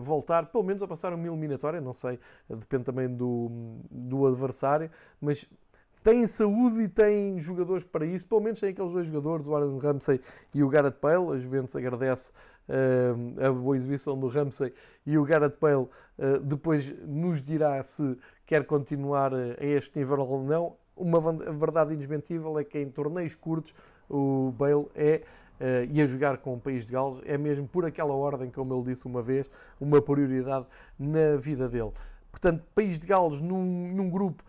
voltar, 0.00 0.46
pelo 0.46 0.64
menos 0.64 0.82
a 0.82 0.88
passar 0.88 1.14
uma 1.14 1.24
eliminatória, 1.28 1.80
não 1.80 1.92
sei, 1.92 2.18
depende 2.50 2.82
também 2.82 3.08
do, 3.08 3.78
do 3.88 4.26
adversário, 4.26 4.90
mas 5.20 5.48
tem 6.06 6.24
saúde 6.24 6.82
e 6.82 6.88
tem 6.88 7.36
jogadores 7.40 7.82
para 7.82 8.06
isso, 8.06 8.28
pelo 8.28 8.40
menos 8.40 8.60
tem 8.60 8.68
aqueles 8.70 8.92
dois 8.92 9.08
jogadores, 9.08 9.48
o 9.48 9.56
Aaron 9.56 9.76
Ramsey 9.76 10.20
e 10.54 10.62
o 10.62 10.68
Gareth 10.68 10.94
Bale. 11.02 11.34
A 11.34 11.36
Juventus 11.36 11.74
agradece 11.74 12.30
uh, 12.68 13.44
a 13.44 13.50
boa 13.50 13.76
exibição 13.76 14.16
do 14.16 14.28
Ramsey 14.28 14.72
e 15.04 15.18
o 15.18 15.24
Gareth 15.24 15.56
Bale 15.60 15.82
uh, 15.82 16.38
depois 16.44 16.94
nos 17.04 17.42
dirá 17.42 17.82
se 17.82 18.16
quer 18.46 18.64
continuar 18.66 19.34
a 19.34 19.56
este 19.58 19.98
nível 19.98 20.20
ou 20.20 20.44
não. 20.44 20.76
Uma 20.96 21.20
verdade 21.52 21.92
indesmentível 21.92 22.56
é 22.56 22.62
que 22.62 22.78
em 22.78 22.88
torneios 22.88 23.34
curtos 23.34 23.74
o 24.08 24.54
Bale 24.56 24.86
é 24.94 25.22
uh, 25.60 25.90
e 25.90 26.00
a 26.00 26.06
jogar 26.06 26.38
com 26.38 26.54
o 26.54 26.60
país 26.60 26.86
de 26.86 26.92
Gales 26.92 27.20
é 27.24 27.36
mesmo 27.36 27.66
por 27.66 27.84
aquela 27.84 28.14
ordem, 28.14 28.48
como 28.48 28.72
ele 28.72 28.94
disse 28.94 29.06
uma 29.06 29.22
vez, 29.22 29.50
uma 29.80 30.00
prioridade 30.00 30.66
na 30.96 31.34
vida 31.36 31.68
dele. 31.68 31.90
Portanto, 32.30 32.62
país 32.76 32.96
de 32.96 33.06
Gales 33.08 33.40
num, 33.40 33.92
num 33.92 34.08
grupo 34.08 34.44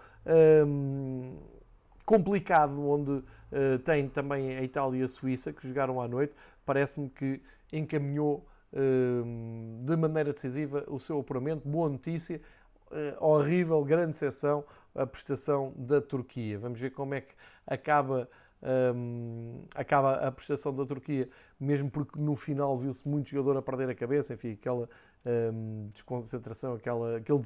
complicado, 2.06 2.88
onde 2.88 3.12
uh, 3.12 3.80
tem 3.84 4.08
também 4.08 4.58
a 4.58 4.64
Itália 4.64 5.02
e 5.02 5.04
a 5.04 5.08
Suíça, 5.08 5.52
que 5.52 5.68
jogaram 5.68 6.02
à 6.02 6.08
noite, 6.08 6.34
parece-me 6.66 7.10
que 7.10 7.42
encaminhou 7.72 8.46
de 9.86 9.96
maneira 9.96 10.34
decisiva 10.34 10.84
o 10.88 11.00
seu 11.00 11.20
apuramento. 11.20 11.68
Boa 11.68 11.90
notícia, 11.90 12.42
uh, 12.92 13.26
horrível, 13.26 13.84
grande 13.84 14.12
exceção, 14.12 14.64
a 14.94 15.06
prestação 15.06 15.74
da 15.76 16.02
Turquia. 16.02 16.60
Vamos 16.60 16.80
ver 16.80 16.92
como 16.92 17.14
é 17.14 17.22
que 17.22 17.34
acaba 17.66 18.30
um, 18.62 19.64
acaba 19.76 20.16
a 20.16 20.32
prestação 20.32 20.76
da 20.76 20.86
Turquia, 20.86 21.30
mesmo 21.60 21.90
porque 21.90 22.20
no 22.20 22.36
final 22.36 22.78
viu-se 22.78 23.08
muito 23.08 23.30
jogador 23.30 23.58
a 23.58 23.62
perder 23.62 23.90
a 23.90 23.96
cabeça, 23.96 24.34
enfim, 24.34 24.54
aquela 24.54 24.90
um, 25.28 25.90
desconcentração, 25.94 26.74
aquela, 26.74 27.18
aquele 27.18 27.40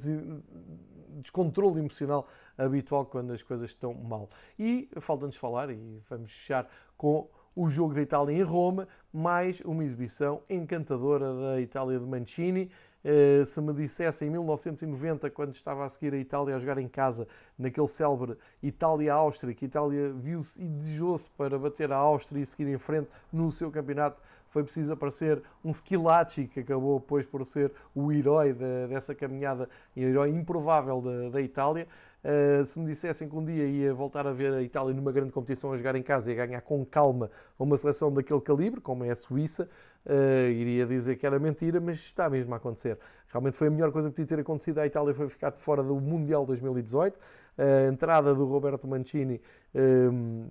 descontrole 1.21 1.79
emocional 1.79 2.27
habitual 2.57 3.05
quando 3.05 3.33
as 3.33 3.43
coisas 3.43 3.71
estão 3.71 3.93
mal. 3.93 4.29
E 4.57 4.89
falta-nos 4.99 5.37
falar, 5.37 5.69
e 5.71 6.01
vamos 6.09 6.31
fechar 6.31 6.69
com 6.97 7.27
o 7.55 7.69
jogo 7.69 7.93
da 7.93 8.01
Itália 8.01 8.33
em 8.33 8.43
Roma, 8.43 8.87
mais 9.11 9.59
uma 9.61 9.83
exibição 9.83 10.41
encantadora 10.49 11.33
da 11.33 11.61
Itália 11.61 11.99
de 11.99 12.05
Mancini. 12.05 12.71
Eh, 13.03 13.43
se 13.45 13.59
me 13.59 13.73
dissesse 13.73 14.25
em 14.25 14.29
1990, 14.29 15.29
quando 15.31 15.53
estava 15.53 15.85
a 15.85 15.89
seguir 15.89 16.13
a 16.13 16.17
Itália 16.17 16.55
a 16.55 16.59
jogar 16.59 16.77
em 16.77 16.87
casa, 16.87 17.27
naquele 17.57 17.87
célebre 17.87 18.37
Itália-Áustria, 18.61 19.53
que 19.53 19.65
a 19.65 19.67
Itália 19.67 20.13
viu-se 20.13 20.61
e 20.61 20.67
desejou-se 20.67 21.29
para 21.31 21.57
bater 21.57 21.91
a 21.91 21.97
Áustria 21.97 22.41
e 22.41 22.45
seguir 22.45 22.67
em 22.67 22.77
frente 22.77 23.09
no 23.33 23.49
seu 23.49 23.71
campeonato, 23.71 24.21
foi 24.51 24.63
preciso 24.63 24.91
aparecer 24.91 25.41
um 25.63 25.71
Schilacci, 25.71 26.45
que 26.45 26.59
acabou 26.59 26.99
depois 26.99 27.25
por 27.25 27.45
ser 27.45 27.71
o 27.95 28.11
herói 28.11 28.51
de, 28.53 28.87
dessa 28.89 29.15
caminhada, 29.15 29.69
o 29.95 29.99
herói 29.99 30.29
improvável 30.29 31.01
da, 31.01 31.29
da 31.29 31.41
Itália. 31.41 31.87
Uh, 32.23 32.63
se 32.63 32.77
me 32.77 32.85
dissessem 32.85 33.27
que 33.27 33.35
um 33.35 33.43
dia 33.43 33.65
ia 33.65 33.93
voltar 33.93 34.27
a 34.27 34.31
ver 34.31 34.53
a 34.53 34.61
Itália 34.61 34.93
numa 34.93 35.11
grande 35.11 35.31
competição 35.31 35.71
a 35.71 35.77
jogar 35.77 35.95
em 35.95 36.03
casa 36.03 36.29
e 36.31 36.39
a 36.39 36.45
ganhar 36.45 36.61
com 36.61 36.85
calma 36.85 37.31
uma 37.57 37.75
seleção 37.77 38.13
daquele 38.13 38.41
calibre, 38.41 38.79
como 38.79 39.03
é 39.03 39.09
a 39.09 39.15
Suíça, 39.15 39.67
Uh, 40.03 40.49
iria 40.49 40.85
dizer 40.85 41.15
que 41.15 41.25
era 41.25 41.37
mentira, 41.37 41.79
mas 41.79 41.97
está 41.97 42.29
mesmo 42.29 42.53
a 42.53 42.57
acontecer. 42.57 42.97
Realmente 43.27 43.55
foi 43.55 43.67
a 43.67 43.71
melhor 43.71 43.91
coisa 43.91 44.09
que 44.09 44.15
podia 44.15 44.35
ter 44.35 44.41
acontecido 44.41 44.79
à 44.79 44.85
Itália 44.85 45.13
foi 45.13 45.29
ficar 45.29 45.51
fora 45.51 45.83
do 45.83 45.99
Mundial 45.99 46.45
2018. 46.45 47.17
A 47.57 47.87
entrada 47.87 48.33
do 48.33 48.45
Roberto 48.45 48.87
Mancini, 48.87 49.39
um, 49.75 50.49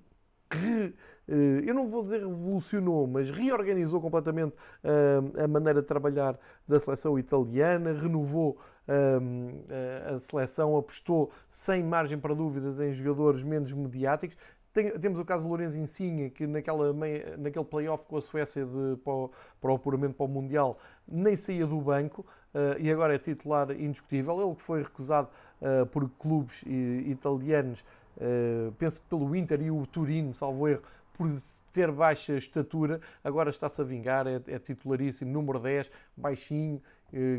ehm, 0.52 0.92
uh, 1.28 1.32
eu 1.66 1.74
não 1.74 1.88
vou 1.88 2.02
dizer 2.02 2.20
revolucionou, 2.20 3.06
mas 3.06 3.30
reorganizou 3.30 4.00
completamente 4.00 4.52
uh, 4.52 5.42
a 5.42 5.48
maneira 5.48 5.80
de 5.80 5.88
trabalhar 5.88 6.38
da 6.68 6.78
seleção 6.78 7.18
italiana, 7.18 7.92
renovou 7.92 8.56
ehm, 8.86 9.64
a 10.12 10.16
seleção, 10.16 10.76
apostou 10.76 11.30
sem 11.48 11.82
margem 11.82 12.18
para 12.18 12.34
dúvidas 12.34 12.78
em 12.78 12.92
jogadores 12.92 13.42
menos 13.42 13.72
mediáticos. 13.72 14.36
Tem, 14.72 14.90
temos 14.98 15.18
o 15.18 15.24
caso 15.24 15.42
do 15.42 15.48
Lourenço 15.48 15.76
Insigne, 15.78 16.30
que 16.30 16.46
naquela 16.46 16.92
meia, 16.92 17.36
naquele 17.36 17.64
play-off 17.64 18.06
com 18.06 18.16
a 18.16 18.20
Suécia 18.20 18.64
de, 18.64 18.96
para, 19.02 19.12
o, 19.12 19.30
para 19.60 19.72
o 19.72 19.74
apuramento 19.74 20.14
para 20.14 20.26
o 20.26 20.28
Mundial 20.28 20.78
nem 21.10 21.34
saía 21.34 21.66
do 21.66 21.80
banco 21.80 22.24
uh, 22.54 22.78
e 22.78 22.90
agora 22.90 23.14
é 23.14 23.18
titular 23.18 23.70
indiscutível. 23.72 24.40
Ele 24.40 24.54
que 24.54 24.62
foi 24.62 24.82
recusado 24.82 25.28
uh, 25.60 25.86
por 25.86 26.08
clubes 26.10 26.62
italianos, 27.06 27.84
uh, 28.16 28.70
penso 28.78 29.00
que 29.00 29.08
pelo 29.08 29.34
Inter 29.34 29.60
e 29.60 29.70
o 29.72 29.84
Turino, 29.86 30.32
salvo 30.32 30.68
erro, 30.68 30.82
por 31.14 31.28
ter 31.72 31.90
baixa 31.90 32.36
estatura, 32.36 33.00
agora 33.22 33.50
está-se 33.50 33.80
a 33.80 33.84
vingar, 33.84 34.26
é, 34.26 34.40
é 34.46 34.58
titularíssimo, 34.58 35.30
número 35.30 35.58
10, 35.58 35.90
baixinho, 36.16 36.80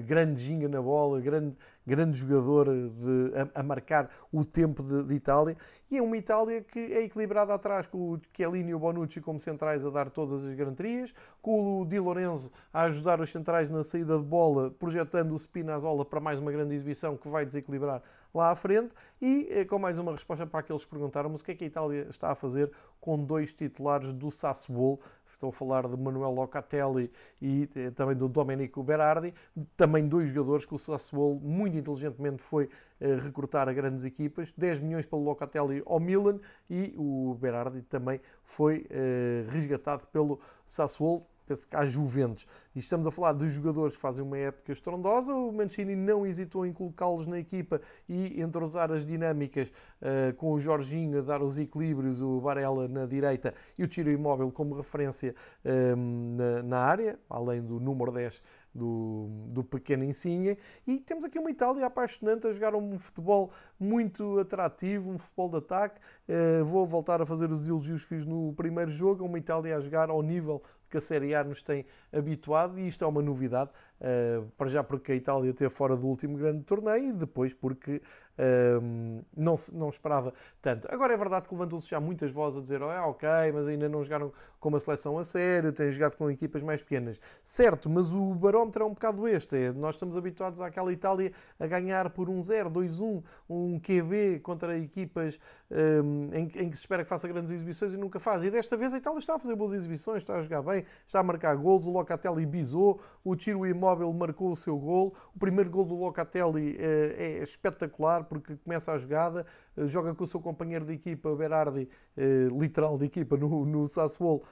grande 0.05 0.43
ginga 0.43 0.67
na 0.67 0.81
bola, 0.81 1.19
grande, 1.19 1.55
grande 1.91 2.17
jogador 2.17 2.67
de, 2.67 3.33
a, 3.53 3.60
a 3.60 3.63
marcar 3.63 4.10
o 4.31 4.45
tempo 4.45 4.81
de, 4.81 5.03
de, 5.03 5.13
Itália. 5.13 5.57
E 5.89 5.98
é 5.98 6.01
uma 6.01 6.15
Itália 6.15 6.62
que 6.62 6.79
é 6.79 7.03
equilibrada 7.03 7.53
atrás, 7.53 7.86
com 7.86 8.13
o 8.13 8.21
Chiellini 8.33 8.71
e 8.71 8.74
o 8.74 8.79
Bonucci 8.79 9.19
como 9.19 9.38
centrais 9.38 9.83
a 9.83 9.89
dar 9.89 10.10
todas 10.10 10.45
as 10.45 10.55
garantias, 10.55 11.13
com 11.41 11.81
o 11.81 11.86
Di 11.86 12.00
Lorenzo 12.00 12.50
a 12.74 12.83
ajudar 12.83 13.19
os 13.19 13.29
centrais 13.29 13.67
na 13.67 13.83
saída 13.83 14.17
de 14.17 14.24
bola, 14.24 14.71
projetando 14.71 15.33
o 15.33 15.38
Spinazzola 15.38 16.05
para 16.05 16.21
mais 16.21 16.39
uma 16.39 16.50
grande 16.50 16.74
exibição 16.74 17.17
que 17.17 17.27
vai 17.27 17.45
desequilibrar 17.45 18.01
lá 18.33 18.51
à 18.51 18.55
frente. 18.55 18.93
E 19.21 19.48
eh, 19.51 19.65
com 19.65 19.77
mais 19.77 20.00
uma 20.00 20.13
resposta 20.13 20.48
para 20.48 20.62
aqueles 20.62 20.83
que 20.83 20.89
perguntaram 20.89 21.29
mas 21.29 21.41
o 21.41 21.45
que 21.45 21.51
é 21.51 21.55
que 21.55 21.63
a 21.63 21.67
Itália 21.67 22.07
está 22.10 22.31
a 22.31 22.36
fazer 22.36 22.71
com 23.00 23.24
dois 23.24 23.53
titulares 23.53 24.13
do 24.13 24.31
Sassuolo. 24.31 25.00
Estou 25.27 25.50
a 25.50 25.53
falar 25.53 25.88
de 25.88 25.95
Manuel 25.95 26.31
Locatelli 26.31 27.12
e 27.41 27.69
eh, 27.75 27.91
também 27.91 28.15
do 28.15 28.27
Domenico 28.27 28.81
Berardi, 28.81 29.33
também 29.77 30.07
dois 30.07 30.29
jogadores 30.29 30.65
que 30.65 30.74
o 30.74 30.77
Sassuolo 30.77 31.39
muito 31.39 31.75
inteligentemente 31.81 32.41
foi 32.41 32.65
uh, 32.65 33.17
recrutar 33.21 33.67
a 33.67 33.73
grandes 33.73 34.05
equipas, 34.05 34.53
10 34.55 34.79
milhões 34.79 35.05
pelo 35.05 35.23
Locatelli 35.23 35.83
ao 35.85 36.00
Milan 36.00 36.39
e 36.69 36.93
o 36.97 37.35
Berardi 37.39 37.81
também 37.81 38.21
foi 38.43 38.88
uh, 38.89 39.51
resgatado 39.51 40.07
pelo 40.07 40.39
Sassuolo 40.65 41.25
penso 41.51 41.67
que 41.67 41.75
há 41.75 41.83
Juventus. 41.83 42.47
E 42.73 42.79
estamos 42.79 43.05
a 43.05 43.11
falar 43.11 43.33
de 43.33 43.50
jogadores 43.50 43.95
que 43.95 44.01
fazem 44.01 44.23
uma 44.23 44.38
época 44.38 44.71
estrondosa. 44.71 45.33
O 45.33 45.51
Mancini 45.51 45.95
não 45.97 46.25
hesitou 46.25 46.65
em 46.65 46.71
colocá-los 46.71 47.25
na 47.25 47.39
equipa 47.39 47.81
e 48.07 48.41
entrosar 48.41 48.89
as 48.89 49.05
dinâmicas 49.05 49.69
uh, 49.69 50.33
com 50.35 50.53
o 50.53 50.59
Jorginho 50.59 51.19
a 51.19 51.21
dar 51.21 51.41
os 51.41 51.57
equilíbrios, 51.57 52.21
o 52.21 52.39
Varela 52.39 52.88
na 52.88 53.05
direita 53.05 53.53
e 53.77 53.83
o 53.83 53.88
Tiro 53.88 54.09
Imóvel 54.09 54.50
como 54.50 54.75
referência 54.75 55.35
na, 55.63 56.63
na 56.63 56.77
área, 56.79 57.19
além 57.29 57.61
do 57.61 57.79
número 57.79 58.11
10 58.11 58.41
do, 58.73 59.27
do 59.47 59.63
pequeno 59.63 60.03
Insigne. 60.03 60.57
E 60.87 60.99
temos 60.99 61.23
aqui 61.25 61.37
uma 61.37 61.51
Itália 61.51 61.85
apaixonante 61.85 62.47
a 62.47 62.51
jogar 62.51 62.75
um 62.75 62.97
futebol 62.97 63.51
muito 63.79 64.39
atrativo, 64.39 65.09
um 65.09 65.17
futebol 65.17 65.49
de 65.49 65.57
ataque. 65.57 65.99
Uh, 66.27 66.63
vou 66.65 66.85
voltar 66.85 67.21
a 67.21 67.25
fazer 67.25 67.49
os 67.51 67.67
elogios 67.67 68.03
que 68.03 68.09
fiz 68.09 68.25
no 68.25 68.53
primeiro 68.53 68.91
jogo. 68.91 69.25
Uma 69.25 69.37
Itália 69.37 69.75
a 69.75 69.79
jogar 69.79 70.09
ao 70.09 70.21
nível 70.21 70.61
que 70.91 70.98
a 70.98 71.01
Série 71.01 71.33
A 71.33 71.43
nos 71.43 71.63
tem 71.63 71.86
habituado 72.12 72.77
e 72.77 72.88
isto 72.88 73.03
é 73.03 73.07
uma 73.07 73.21
novidade, 73.21 73.71
uh, 74.01 74.45
para 74.57 74.67
já 74.67 74.83
porque 74.83 75.13
a 75.13 75.15
Itália 75.15 75.50
esteve 75.50 75.74
fora 75.74 75.95
do 75.95 76.05
último 76.05 76.38
grande 76.38 76.63
torneio 76.63 77.10
e 77.10 77.13
depois 77.13 77.53
porque 77.53 78.01
uh, 78.38 79.25
não, 79.36 79.57
não 79.71 79.89
esperava 79.89 80.33
tanto. 80.62 80.88
Agora 80.91 81.13
é 81.13 81.17
verdade 81.17 81.48
que 81.48 81.53
levantou-se 81.53 81.89
já 81.89 82.00
muitas 82.00 82.31
vozes 82.31 82.60
a 82.60 82.62
dizer, 82.62 82.81
oh, 82.81 82.91
é 82.91 83.00
ok, 83.00 83.27
mas 83.53 83.67
ainda 83.67 83.88
não 83.88 84.03
jogaram 84.03 84.33
com 84.60 84.69
uma 84.69 84.79
seleção 84.79 85.17
a 85.17 85.24
sério, 85.24 85.71
têm 85.71 85.89
jogado 85.91 86.15
com 86.15 86.29
equipas 86.29 86.62
mais 86.62 86.81
pequenas. 86.81 87.19
Certo, 87.43 87.89
mas 87.89 88.13
o 88.13 88.36
barómetro 88.36 88.83
é 88.83 88.86
um 88.86 88.93
bocado 88.93 89.27
este, 89.27 89.55
é, 89.55 89.71
nós 89.71 89.95
estamos 89.95 90.15
habituados 90.15 90.62
àquela 90.62 90.91
Itália 90.91 91.31
a 91.60 91.65
ganhar 91.65 92.10
por 92.10 92.29
um 92.29 92.41
0, 92.41 92.69
2-1, 92.69 93.24
um 93.50 93.79
QB 93.79 94.39
contra 94.41 94.77
equipas 94.77 95.39
um, 95.71 96.29
em, 96.33 96.43
em, 96.43 96.69
que 96.69 96.75
se 96.75 96.81
espera 96.81 97.03
que 97.03 97.10
faça 97.10 97.27
grandes 97.27 97.51
exibições 97.51 97.93
e 97.93 97.98
nunca 97.98 98.19
faz. 98.19 98.43
E 98.43 98.51
desta 98.51 98.75
vez 98.75 98.93
a 98.93 98.98
Itália 98.98 99.19
está 99.19 99.36
a 99.36 99.39
fazer 99.39 99.55
boas 99.55 99.74
exibições, 99.74 100.17
está 100.17 100.36
a 100.36 100.41
jogar 100.41 100.62
bem, 100.62 100.80
está 101.05 101.19
a 101.19 101.23
marcar 101.23 101.55
gols, 101.55 101.85
o 101.85 101.91
Locatelli 101.91 102.45
bisou, 102.45 103.00
o 103.23 103.35
Tiro 103.35 103.65
Imóvel 103.65 104.11
marcou 104.13 104.51
o 104.51 104.55
seu 104.55 104.77
gol, 104.77 105.13
o 105.35 105.39
primeiro 105.39 105.69
gol 105.69 105.85
do 105.85 105.95
Locatelli 105.95 106.77
é, 106.79 107.39
é 107.39 107.43
espetacular 107.43 108.23
porque 108.25 108.55
começa 108.57 108.91
a 108.91 108.97
jogada, 108.97 109.45
eh, 109.77 109.88
joga 109.88 110.13
com 110.13 110.23
o 110.23 110.27
seu 110.27 110.39
companheiro 110.39 110.85
de 110.85 110.93
equipa, 110.93 111.35
Berardi, 111.35 111.88
eh, 112.17 112.47
literal 112.51 112.97
de 112.97 113.05
equipa, 113.05 113.38
no, 113.38 113.65
no 113.65 113.88
Sassuolo, 113.88 114.43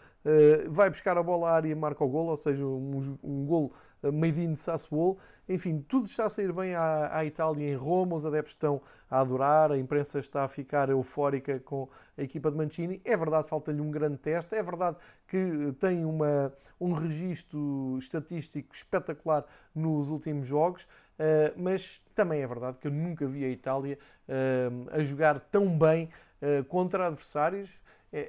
vai 0.69 0.89
buscar 0.89 1.17
a 1.17 1.23
bola 1.23 1.49
à 1.49 1.53
área 1.53 1.69
e 1.69 1.75
marca 1.75 2.03
o 2.03 2.09
gol, 2.09 2.27
ou 2.27 2.35
seja, 2.35 2.65
um, 2.65 3.17
um 3.23 3.45
gol 3.45 3.71
made 4.03 4.41
in 4.41 4.55
Sassuolo. 4.55 5.17
Enfim, 5.47 5.83
tudo 5.87 6.05
está 6.05 6.25
a 6.25 6.29
sair 6.29 6.53
bem 6.53 6.75
à, 6.75 7.17
à, 7.17 7.25
Itália 7.25 7.71
em 7.71 7.75
Roma, 7.75 8.15
os 8.15 8.23
adeptos 8.23 8.53
estão 8.53 8.79
a 9.09 9.19
adorar, 9.19 9.71
a 9.71 9.77
imprensa 9.77 10.19
está 10.19 10.43
a 10.43 10.47
ficar 10.47 10.89
eufórica 10.89 11.59
com 11.59 11.89
a 12.15 12.21
equipa 12.21 12.51
de 12.51 12.57
Mancini. 12.57 13.01
É 13.03 13.17
verdade, 13.17 13.47
falta-lhe 13.47 13.81
um 13.81 13.89
grande 13.89 14.17
teste, 14.17 14.53
é 14.53 14.61
verdade 14.61 14.97
que 15.27 15.73
tem 15.79 16.05
uma, 16.05 16.53
um 16.79 16.93
registro 16.93 17.97
estatístico 17.97 18.75
espetacular 18.75 19.43
nos 19.73 20.11
últimos 20.11 20.45
jogos, 20.45 20.83
uh, 20.83 21.53
mas 21.57 21.99
também 22.13 22.41
é 22.41 22.47
verdade 22.47 22.77
que 22.79 22.87
eu 22.87 22.91
nunca 22.91 23.25
vi 23.25 23.43
a 23.43 23.49
Itália 23.49 23.97
uh, 24.27 24.89
a 24.91 25.03
jogar 25.03 25.39
tão 25.39 25.77
bem 25.77 26.09
uh, 26.41 26.63
contra 26.65 27.07
adversários 27.07 27.81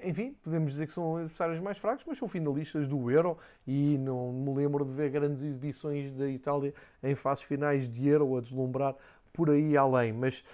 enfim, 0.05 0.37
podemos 0.43 0.73
dizer 0.73 0.87
que 0.87 0.93
são 0.93 1.17
adversários 1.17 1.61
mais 1.61 1.79
fracos, 1.79 2.05
mas 2.07 2.19
são 2.19 2.29
finalistas 2.29 2.87
do 2.87 3.11
Euro 3.11 3.39
e 3.67 3.97
não 3.99 4.33
me 4.33 4.55
lembro 4.55 4.85
de 4.85 4.93
ver 4.93 5.11
grandes 5.11 5.43
exibições 5.43 6.13
da 6.13 6.29
Itália 6.29 6.75
em 7.03 7.15
fases 7.15 7.45
finais 7.45 7.89
de 7.89 8.09
Euro 8.09 8.37
a 8.37 8.41
deslumbrar 8.41 8.95
por 9.33 9.51
aí 9.51 9.77
além. 9.77 10.13
Mas 10.13 10.45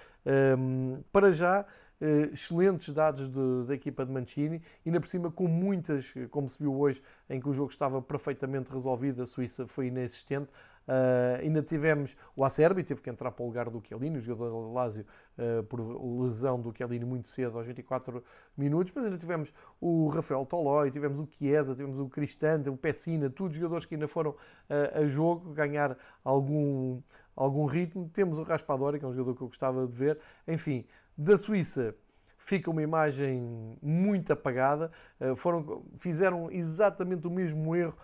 um, 0.58 1.02
para 1.12 1.32
já 1.32 1.64
uh, 2.00 2.32
excelentes 2.32 2.92
dados 2.92 3.28
de, 3.28 3.64
da 3.66 3.74
equipa 3.74 4.04
de 4.04 4.12
Mancini, 4.12 4.62
ainda 4.84 5.00
por 5.00 5.08
cima 5.08 5.30
com 5.30 5.46
muitas, 5.48 6.12
como 6.30 6.48
se 6.48 6.62
viu 6.62 6.78
hoje, 6.78 7.02
em 7.28 7.40
que 7.40 7.48
o 7.48 7.52
jogo 7.52 7.70
estava 7.70 8.00
perfeitamente 8.00 8.70
resolvido, 8.70 9.22
a 9.22 9.26
Suíça 9.26 9.66
foi 9.66 9.86
inexistente. 9.86 10.48
Uh, 10.86 11.42
ainda 11.42 11.62
tivemos 11.62 12.16
o 12.36 12.44
Acerbi, 12.44 12.84
teve 12.84 13.00
que 13.00 13.10
entrar 13.10 13.32
para 13.32 13.42
o 13.42 13.46
lugar 13.46 13.68
do 13.68 13.82
Chiellini, 13.84 14.18
o 14.18 14.20
jogador 14.20 14.68
do 14.68 14.72
Lazio, 14.72 15.04
uh, 15.36 15.62
por 15.64 15.80
lesão 16.22 16.60
do 16.60 16.72
Chiellini 16.72 17.04
muito 17.04 17.28
cedo, 17.28 17.58
aos 17.58 17.66
24 17.66 18.22
minutos, 18.56 18.92
mas 18.94 19.04
ainda 19.04 19.18
tivemos 19.18 19.52
o 19.80 20.06
Rafael 20.08 20.46
Tolói, 20.46 20.92
tivemos 20.92 21.18
o 21.18 21.26
Chiesa, 21.28 21.74
tivemos 21.74 21.98
o 21.98 22.08
Cristante, 22.08 22.68
o 22.70 22.76
Pessina, 22.76 23.28
todos 23.28 23.56
jogadores 23.56 23.84
que 23.84 23.96
ainda 23.96 24.06
foram 24.06 24.30
uh, 24.30 25.00
a 25.02 25.06
jogo 25.06 25.52
ganhar 25.52 25.98
algum, 26.22 27.02
algum 27.34 27.66
ritmo. 27.66 28.08
Temos 28.12 28.38
o 28.38 28.44
Raspadori, 28.44 29.00
que 29.00 29.04
é 29.04 29.08
um 29.08 29.12
jogador 29.12 29.36
que 29.36 29.42
eu 29.42 29.48
gostava 29.48 29.88
de 29.88 29.94
ver. 29.94 30.20
Enfim, 30.46 30.84
da 31.18 31.36
Suíça 31.36 31.96
fica 32.38 32.70
uma 32.70 32.82
imagem 32.82 33.76
muito 33.82 34.32
apagada. 34.32 34.92
Foram, 35.36 35.84
fizeram 35.96 36.50
exatamente 36.50 37.26
o 37.26 37.30
mesmo 37.30 37.74
erro 37.74 37.96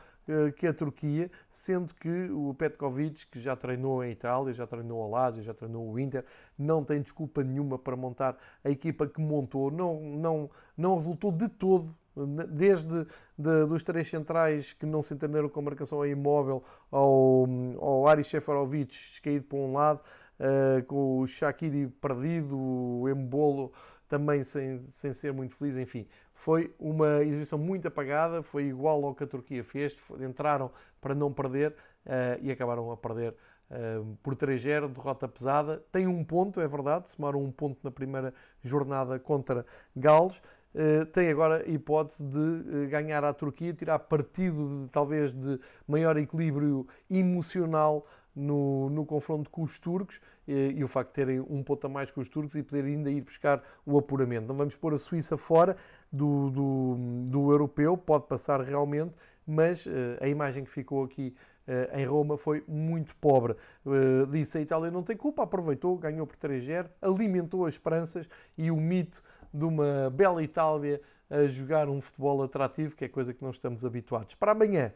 que 0.57 0.67
a 0.67 0.73
Turquia, 0.73 1.31
sendo 1.51 1.93
que 1.95 2.31
o 2.31 2.55
Petkovic, 2.55 3.27
que 3.27 3.41
já 3.41 3.57
treinou 3.57 4.05
em 4.05 4.13
Itália, 4.13 4.55
já 4.55 4.67
treinou 4.67 5.03
a 5.03 5.09
Lazio, 5.09 5.43
já 5.43 5.53
treinou 5.53 5.91
o 5.91 5.99
Inter, 5.99 6.25
não 6.59 6.85
tem 6.85 7.01
desculpa 7.03 7.43
nenhuma 7.43 7.79
para 7.79 7.97
montar 7.97 8.37
a 8.65 8.71
equipa 8.71 9.07
que 9.07 9.21
montou, 9.21 9.71
não, 9.71 10.01
não, 10.01 10.51
não 10.77 10.95
resultou 10.95 11.33
de 11.33 11.49
todo 11.49 11.95
desde 12.15 13.07
de, 13.39 13.67
dos 13.67 13.83
três 13.83 14.09
centrais 14.09 14.73
que 14.73 14.85
não 14.85 15.01
se 15.01 15.15
entenderam 15.15 15.49
com 15.49 15.61
a 15.61 15.63
marcação 15.63 16.03
a 16.03 16.09
imóvel 16.09 16.63
ao, 16.91 17.47
ao 17.81 18.07
Aris 18.07 18.29
Seferovic 18.29 18.93
descaído 18.93 19.47
para 19.47 19.59
um 19.59 19.73
lado, 19.73 20.01
uh, 20.39 20.85
com 20.85 21.21
o 21.21 21.27
Shakiri 21.27 21.89
perdido, 22.01 22.57
o 22.57 23.09
Embolo 23.09 23.73
também 24.09 24.45
sem, 24.45 24.79
sem 24.79 25.13
ser 25.13 25.33
muito 25.33 25.55
feliz, 25.55 25.77
enfim. 25.77 26.07
Foi 26.43 26.75
uma 26.77 27.23
exibição 27.23 27.57
muito 27.57 27.87
apagada, 27.87 28.43
foi 28.43 28.65
igual 28.65 29.05
ao 29.05 29.15
que 29.15 29.23
a 29.23 29.27
Turquia 29.29 29.63
fez, 29.63 29.97
entraram 30.19 30.73
para 31.01 31.15
não 31.15 31.33
perder 31.33 31.71
uh, 31.71 32.43
e 32.43 32.51
acabaram 32.51 32.91
a 32.91 32.97
perder 32.97 33.33
uh, 33.71 34.19
por 34.25 34.35
3-0, 34.35 34.89
derrota 34.89 35.29
pesada. 35.29 35.85
Tem 35.93 36.09
um 36.09 36.25
ponto, 36.25 36.61
é 36.61 36.67
verdade, 36.67 37.09
somaram 37.11 37.41
um 37.41 37.53
ponto 37.53 37.79
na 37.85 37.93
primeira 37.93 38.35
jornada 38.61 39.21
contra 39.21 39.65
Gales. 39.95 40.43
Uh, 40.75 41.07
tem 41.13 41.31
agora 41.31 41.63
a 41.65 41.69
hipótese 41.69 42.25
de 42.25 42.89
ganhar 42.89 43.23
a 43.23 43.33
Turquia, 43.33 43.73
tirar 43.73 44.01
partido 44.01 44.83
de, 44.83 44.89
talvez 44.89 45.33
de 45.33 45.61
maior 45.87 46.17
equilíbrio 46.17 46.89
emocional 47.09 48.05
no, 48.35 48.89
no 48.91 49.05
confronto 49.05 49.51
com 49.51 49.63
os 49.63 49.79
turcos 49.79 50.21
e, 50.47 50.75
e, 50.77 50.85
o 50.85 50.89
facto 50.89 51.11
de 51.11 51.15
terem 51.15 51.41
um 51.41 51.63
ponto 51.63 51.87
a 51.87 51.91
mais 51.91 52.11
com 52.11 52.21
os 52.21 52.29
turcos 52.29 52.55
e 52.55 52.63
poder 52.63 52.85
ainda 52.85 53.11
ir 53.11 53.21
buscar 53.21 53.63
o 53.85 53.99
apuramento. 53.99 54.47
Não 54.49 54.55
vamos 54.55 54.77
pôr 54.77 54.95
a 54.95 54.99
Suíça 54.99 55.37
fora 55.37 55.77
do, 56.11 56.51
do, 56.51 56.97
do 57.29 57.51
europeu, 57.53 57.97
pode 57.97 58.27
passar 58.27 58.61
realmente, 58.61 59.15
mas 59.47 59.87
uh, 59.87 59.91
a 60.21 60.29
imagem 60.29 60.65
que 60.65 60.71
ficou 60.71 61.05
aqui 61.05 61.35
uh, 61.67 61.97
em 61.97 62.05
Roma 62.07 62.39
foi 62.39 62.65
muito 62.67 63.15
pobre. 63.17 63.55
Uh, 63.85 64.27
disse 64.27 64.59
a 64.59 64.61
Itália 64.61 64.91
não 64.91 65.03
tem 65.03 65.17
culpa, 65.17 65.43
aproveitou, 65.43 65.97
ganhou 65.99 66.27
por 66.27 66.37
3-0, 66.37 66.89
alimentou 67.01 67.67
as 67.67 67.75
esperanças 67.75 68.29
e 68.57 68.71
o 68.71 68.77
mito 68.77 69.23
de 69.53 69.65
uma 69.65 70.11
bela 70.11 70.43
Itália 70.43 71.01
a 71.29 71.47
jogar 71.47 71.89
um 71.89 72.01
futebol 72.01 72.43
atrativo, 72.43 72.95
que 72.95 73.05
é 73.05 73.09
coisa 73.09 73.33
que 73.33 73.43
não 73.43 73.51
estamos 73.51 73.85
habituados. 73.85 74.35
Para 74.35 74.53
amanhã, 74.53 74.93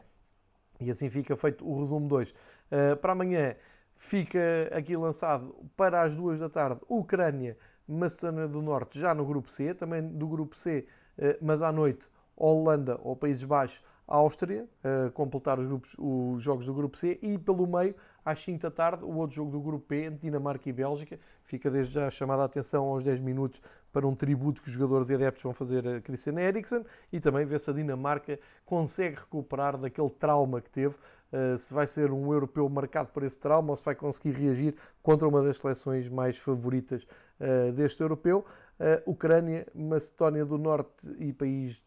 e 0.79 0.89
assim 0.89 1.09
fica 1.09 1.35
feito 1.35 1.67
o 1.67 1.79
resumo 1.79 2.07
2. 2.07 2.29
Uh, 2.29 2.35
eh, 2.71 2.95
para 2.95 3.13
amanhã 3.13 3.55
fica 3.95 4.39
aqui 4.71 4.95
lançado 4.95 5.55
para 5.75 6.01
as 6.01 6.15
duas 6.15 6.39
da 6.39 6.49
tarde 6.49 6.81
Ucrânia, 6.87 7.57
Macedónia 7.87 8.47
do 8.47 8.61
Norte, 8.61 8.99
já 8.99 9.13
no 9.13 9.25
grupo 9.25 9.51
C, 9.51 9.73
também 9.73 10.01
do 10.01 10.27
grupo 10.27 10.57
C, 10.57 10.85
uh, 11.17 11.37
mas 11.41 11.63
à 11.63 11.71
noite 11.71 12.07
Holanda 12.35 12.99
ou 13.03 13.15
Países 13.15 13.43
Baixos, 13.43 13.83
Áustria, 14.07 14.67
uh, 14.83 15.11
completar 15.11 15.59
os, 15.59 15.65
grupos, 15.65 15.95
os 15.97 16.41
jogos 16.41 16.65
do 16.65 16.73
grupo 16.73 16.97
C 16.97 17.19
e 17.21 17.37
pelo 17.37 17.67
meio 17.67 17.95
às 18.23 18.41
5 18.43 18.61
da 18.61 18.71
tarde, 18.71 19.03
o 19.03 19.15
outro 19.15 19.35
jogo 19.35 19.51
do 19.51 19.59
grupo 19.59 19.85
P, 19.87 20.03
entre 20.03 20.19
Dinamarca 20.19 20.69
e 20.69 20.73
Bélgica. 20.73 21.19
Fica 21.43 21.71
desde 21.71 21.93
já 21.93 22.09
chamada 22.11 22.41
a 22.41 22.45
atenção 22.45 22.85
aos 22.85 23.03
10 23.03 23.21
minutos 23.21 23.61
para 23.97 24.07
um 24.07 24.13
tributo 24.13 24.61
que 24.61 24.67
os 24.67 24.75
jogadores 24.75 25.09
e 25.09 25.15
adeptos 25.15 25.41
vão 25.41 25.55
fazer 25.55 25.87
a 25.87 25.99
Christian 25.99 26.39
Eriksen 26.39 26.85
e 27.11 27.19
também 27.19 27.47
ver 27.47 27.59
se 27.59 27.71
a 27.71 27.73
Dinamarca 27.73 28.39
consegue 28.63 29.15
recuperar 29.15 29.75
daquele 29.75 30.11
trauma 30.11 30.61
que 30.61 30.69
teve. 30.69 30.95
Uh, 31.33 31.57
se 31.57 31.73
vai 31.73 31.87
ser 31.87 32.11
um 32.11 32.31
europeu 32.31 32.69
marcado 32.69 33.09
por 33.09 33.23
esse 33.23 33.39
trauma 33.39 33.71
ou 33.71 33.75
se 33.75 33.83
vai 33.83 33.95
conseguir 33.95 34.37
reagir 34.37 34.75
contra 35.01 35.27
uma 35.27 35.41
das 35.41 35.57
seleções 35.57 36.07
mais 36.09 36.37
favoritas 36.37 37.07
uh, 37.39 37.71
deste 37.71 37.99
europeu. 38.01 38.45
Uh, 38.79 39.09
Ucrânia, 39.09 39.65
Macedónia 39.73 40.45
do 40.45 40.59
Norte 40.59 40.91
e 41.17 41.33
País, 41.33 41.81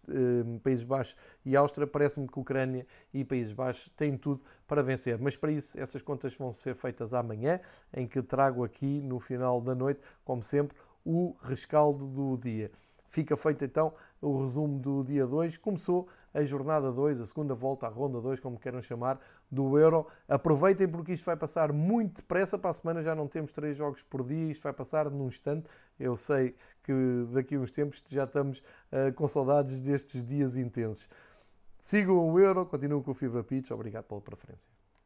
Países 0.64 0.85
Baixos 0.85 1.16
e 1.46 1.57
Áustria, 1.57 1.87
parece-me 1.87 2.27
que 2.27 2.40
Ucrânia 2.40 2.85
e 3.14 3.25
Países 3.25 3.53
Baixos 3.53 3.88
têm 3.90 4.18
tudo 4.18 4.42
para 4.66 4.83
vencer. 4.83 5.16
Mas 5.16 5.37
para 5.37 5.53
isso, 5.53 5.79
essas 5.79 6.03
contas 6.03 6.37
vão 6.37 6.51
ser 6.51 6.75
feitas 6.75 7.14
amanhã, 7.14 7.61
em 7.94 8.09
que 8.09 8.20
trago 8.20 8.64
aqui 8.64 9.01
no 9.01 9.20
final 9.20 9.61
da 9.61 9.77
noite, 9.77 10.01
como 10.25 10.42
sempre, 10.42 10.77
o 11.04 11.36
rescaldo 11.42 12.06
do 12.06 12.36
dia. 12.36 12.70
Fica 13.08 13.36
feito 13.36 13.64
então 13.64 13.92
o 14.20 14.40
resumo 14.40 14.78
do 14.78 15.02
dia 15.02 15.26
2. 15.26 15.58
Começou 15.58 16.08
a 16.32 16.44
jornada 16.44 16.92
2, 16.92 17.20
a 17.20 17.26
segunda 17.26 17.54
volta, 17.54 17.86
a 17.86 17.88
ronda 17.88 18.20
2, 18.20 18.38
como 18.38 18.58
queiram 18.58 18.80
chamar, 18.80 19.18
do 19.50 19.76
Euro. 19.78 20.06
Aproveitem 20.28 20.88
porque 20.88 21.12
isto 21.12 21.24
vai 21.24 21.36
passar 21.36 21.72
muito 21.72 22.22
depressa. 22.22 22.56
Para 22.56 22.70
a 22.70 22.72
semana 22.72 23.02
já 23.02 23.14
não 23.14 23.26
temos 23.26 23.50
três 23.50 23.76
jogos 23.76 24.02
por 24.02 24.24
dia, 24.24 24.52
isto 24.52 24.62
vai 24.62 24.72
passar 24.72 25.10
num 25.10 25.26
instante. 25.26 25.66
Eu 25.98 26.16
sei 26.16 26.54
que 26.84 26.92
daqui 27.32 27.56
a 27.56 27.58
uns 27.58 27.72
tempos 27.72 28.02
já 28.08 28.24
estamos 28.24 28.58
uh, 28.58 29.12
com 29.14 29.26
saudades 29.26 29.80
destes 29.80 30.24
dias 30.24 30.56
intensos. 30.56 31.08
Sigam 31.78 32.30
o 32.30 32.38
Euro, 32.38 32.64
continuem 32.66 33.02
com 33.02 33.10
o 33.10 33.14
Fibra 33.14 33.42
Pitch. 33.42 33.70
Obrigado 33.70 34.04
pela 34.04 34.20
preferência. 34.20 34.79